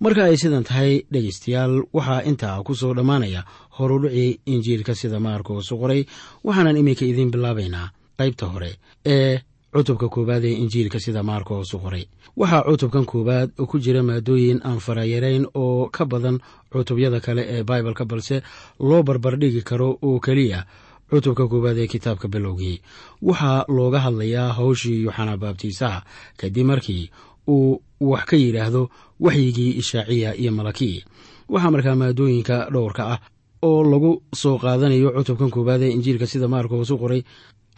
Marka 0.00 0.24
ay 0.24 0.36
sidan 0.36 0.64
tahay 0.64 1.02
dhegaystayaal 1.12 1.82
waxaa 1.92 2.22
intaa 2.30 2.62
ku 2.62 2.74
soo 2.74 2.94
dhammaanaya 2.94 3.42
horudhicii 3.78 4.40
injiilka 4.46 4.94
sida 4.94 5.18
maarkos 5.20 5.68
qoray 5.80 6.04
waxaanan 6.44 6.76
iminka 6.80 7.04
idiin 7.10 7.30
bilaabaynaa 7.34 7.90
qaybta 8.18 8.46
hore 8.52 8.70
ee 9.06 9.40
cutubka 9.72 10.08
koowaad 10.08 10.44
ee 10.44 10.52
injiilka 10.62 11.00
sida 11.00 11.22
maarkos 11.22 11.70
qoray. 11.82 12.04
Waxaa 12.36 12.62
cutubkan 12.68 13.04
koowaad 13.04 13.50
ku 13.68 13.78
jira 13.78 14.02
maadooyin 14.02 14.60
aan 14.64 14.78
farayarayn 14.80 15.46
oo 15.54 15.88
ka 15.92 16.04
badan 16.06 16.38
cutubyada 16.72 17.20
kale 17.20 17.42
ee 17.48 17.62
baibalka 17.62 18.04
balse 18.04 18.42
loo 18.80 19.02
barbardhigi 19.02 19.62
karo 19.62 19.98
oo 20.02 20.20
keliya 20.20 20.64
cutubka 21.10 21.48
koowaad 21.48 21.78
ee 21.78 21.86
kitaabka 21.86 22.28
bilowgii. 22.28 22.80
Waxaa 23.22 23.64
looga 23.68 23.98
hadlayaa 24.00 24.52
hawshii 24.52 25.02
yuxana 25.04 25.36
baabtiisaha 25.36 26.02
kadib 26.36 26.66
markii 26.66 27.10
uu 27.48 27.80
wax 28.00 28.24
ka 28.24 28.36
yidhaahdo 28.36 28.88
waxyigii 29.20 29.70
ishaaciya 29.80 30.34
iyo 30.36 30.52
malakii. 30.52 31.04
Waxaa 31.48 31.70
markaa 31.70 31.94
maadooyinka 31.96 32.70
dhowrka 32.72 33.02
ah 33.12 33.20
oo 33.62 33.84
lagu 33.84 34.22
soo 34.34 34.58
qaadanayo 34.58 35.10
cutubkan 35.16 35.50
koowaad 35.50 35.82
ee 35.82 35.90
injiilka 35.96 36.26
sida 36.26 36.48
maarkos 36.48 36.90
u 36.90 36.98
qoray 36.98 37.22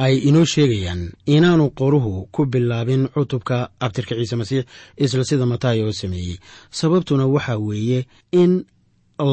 ay 0.04 0.14
inoo 0.28 0.44
sheegayaan 0.52 1.02
inaanu 1.34 1.64
qoruhu 1.78 2.12
ku 2.34 2.40
bilaabin 2.52 3.02
cutubka 3.14 3.56
abtirka 3.84 4.14
ciise 4.18 4.36
masiix 4.40 4.64
isla 5.04 5.24
sida 5.28 5.46
matayo 5.52 5.82
oo 5.88 5.92
sameeyey. 6.02 6.36
Sababtuna 6.78 7.24
waxaa 7.34 7.58
weeye 7.66 8.00
in 8.42 8.52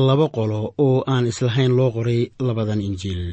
laba 0.08 0.28
qolo 0.36 0.60
oo 0.86 1.04
aan 1.12 1.26
islahayn 1.32 1.72
loo 1.78 1.90
qoray 1.96 2.22
labadan 2.48 2.82
injiil. 2.88 3.24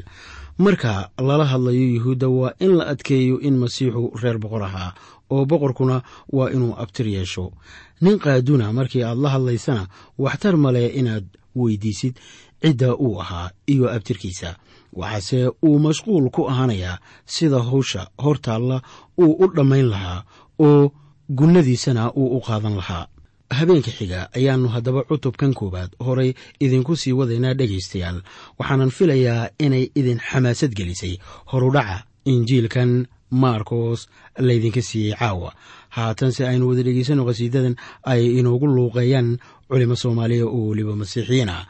Marka 0.65 1.11
lala 1.19 1.45
hadlayo 1.53 1.85
yuhuudda 1.95 2.29
waa 2.39 2.53
in 2.65 2.73
la 2.79 2.85
adkeeyo 2.93 3.37
in 3.47 3.57
masiixu 3.63 4.03
reer 4.23 4.39
boqor 4.39 4.63
ahaa 4.69 4.95
oo 5.35 5.43
boqorkuna 5.51 5.97
waa 6.37 6.51
inuu 6.55 6.75
abtir 6.83 7.07
yeesho. 7.17 7.51
Nin 8.01 8.19
qaaduna 8.25 8.73
markii 8.79 9.03
aad 9.03 9.19
la 9.19 9.29
hadlaysana 9.35 9.89
waxtar 10.19 10.57
male 10.57 10.87
inaad 11.01 11.27
weydiisid 11.57 12.15
cidda 12.63 12.95
uu 12.97 13.19
ahaa 13.21 13.51
iyo 13.67 13.91
abtirkiisa 13.91 14.57
waxaase 15.01 15.41
uu 15.67 15.79
mashquul 15.87 16.31
ku 16.35 16.43
ahaanayaa 16.51 16.99
sida 17.35 17.59
hawsha 17.71 18.03
hortaalla 18.25 18.83
uu 19.23 19.33
u 19.45 19.47
dhammayn 19.57 19.87
lahaa 19.95 20.21
oo 20.67 20.93
gunnadiisana 21.39 22.13
uu 22.21 22.37
u 22.37 22.41
qaadan 22.47 22.77
lahaa. 22.81 23.07
Habeenka 23.59 23.91
xiga 23.99 24.21
ayaannu 24.37 24.69
haddaba 24.75 25.01
cutubkan 25.09 25.53
koowaad 25.59 25.91
horay 26.07 26.31
idinku 26.65 26.93
sii 26.97 27.13
wadaynaa 27.21 27.55
dhegaystayaal 27.59 28.19
waxaanan 28.59 28.91
filayaa 28.91 29.49
inay 29.67 29.85
idin 29.99 30.19
xamaasad 30.29 30.73
gelisay. 30.79 31.15
Horudhaca 31.53 31.97
injiilkan 32.25 33.07
maarkos 33.31 34.01
laydinka 34.39 34.83
siiyey 34.83 35.15
caawa. 35.21 35.51
Haatanse 35.97 36.43
aynu 36.49 36.69
wada 36.69 36.83
dhegaysano 36.87 37.23
qhasiidadan 37.29 37.75
ay 38.13 38.23
inoogu 38.39 38.67
luuqeeyaan 38.77 39.29
culimo 39.71 39.97
soomaaliya 40.03 40.47
oo 40.47 40.63
weliba 40.71 40.95
masiixiyiin 41.01 41.49
ah 41.57 41.63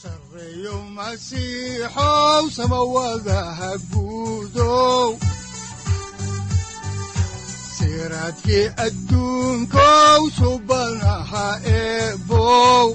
sareeyo 0.00 0.74
masiixow 0.96 2.44
samawadaha 2.56 3.70
guudow 3.90 5.08
siraadkii 8.08 8.66
adduunkow 8.84 10.22
subanaha 10.38 11.46
eebow 11.72 12.88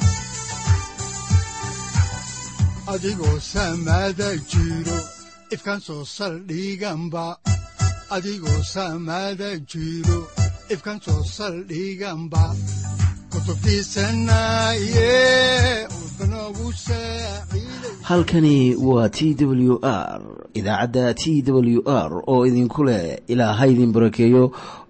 adigoo 2.93 3.38
samada 3.39 4.30
jiro 4.52 4.97
ifkan 5.54 5.80
soo 5.88 6.04
saldhiganba 6.06 7.26
adigoo 8.10 8.62
samada 8.73 9.49
jiro 9.71 10.19
ifkan 10.73 10.99
soo 11.06 11.21
saldhiganba 11.23 12.43
halkani 18.02 18.76
waa 18.76 19.10
t 19.10 19.36
w 19.39 19.80
r 19.82 20.21
idaacadda 20.54 21.13
t 21.13 21.43
w 21.47 21.82
r 21.86 22.23
oo 22.28 22.45
idinku 22.45 22.84
leh 22.84 23.17
ilaa 23.28 23.54
ha 23.54 23.67
barakeeyo 23.67 24.52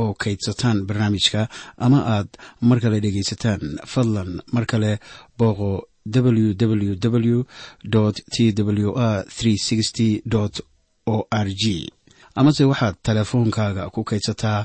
oo 0.00 0.14
kaydsataan 0.22 0.78
barnaamijka 0.88 1.40
ama 1.84 1.98
aad 2.14 2.28
mar 2.68 2.78
kale 2.82 3.00
dhegaysataan 3.04 3.62
fadlan 3.92 4.30
mar 4.54 4.64
kale 4.70 4.92
booqo 5.38 5.70
www 6.14 6.94
t 8.34 8.52
w 8.68 8.90
r 8.96 9.24
o 11.06 11.16
r 11.30 11.48
g 11.62 11.64
amase 12.34 12.64
waxaad 12.70 12.94
teleefoonkaaga 13.06 13.90
ku 13.94 14.00
kaydsataa 14.10 14.60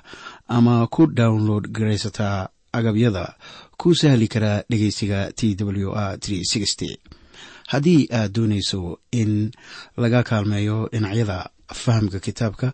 ama 0.57 0.87
ku 0.93 1.01
download 1.19 1.65
garaysataa 1.75 2.49
agabyada 2.77 3.25
ku 3.79 3.95
sahli 3.99 4.27
karaa 4.33 4.63
dhegeysiga 4.69 5.19
t 5.37 5.55
w 5.85 5.89
r 5.95 6.17
haddii 7.71 8.07
aad 8.19 8.31
doonayso 8.35 8.99
in 9.21 9.51
laga 9.97 10.23
kaalmeeyo 10.29 10.77
dhinacyada 10.93 11.37
fahamka 11.81 12.19
kitaabka 12.25 12.67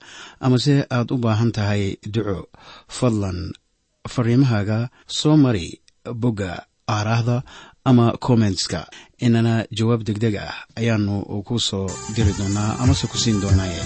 amase 0.45 0.73
aad 0.97 1.07
u 1.15 1.17
baahan 1.23 1.51
tahay 1.57 1.83
duco 2.13 2.37
fadlan 2.97 3.39
fariimahaaga 4.13 4.79
soo 5.19 5.35
mari 5.43 5.67
bogga 6.21 6.51
aaraahda 6.95 7.37
ama 7.89 8.05
kommentska 8.25 8.79
inana 9.25 9.53
jawaab 9.77 10.01
degdeg 10.07 10.35
ah 10.47 10.55
ayaanu 10.79 11.15
ku 11.47 11.55
soo 11.67 11.87
diri 12.15 12.33
doonaa 12.39 12.71
amase 12.81 13.05
ku 13.11 13.17
siin 13.23 13.39
doonaaye 13.43 13.83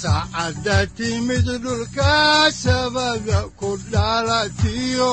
saacadda 0.00 0.78
timid 0.96 1.46
dhulka 1.64 2.50
sabada 2.62 3.40
ku 3.58 3.70
dhalatiyo 3.92 5.12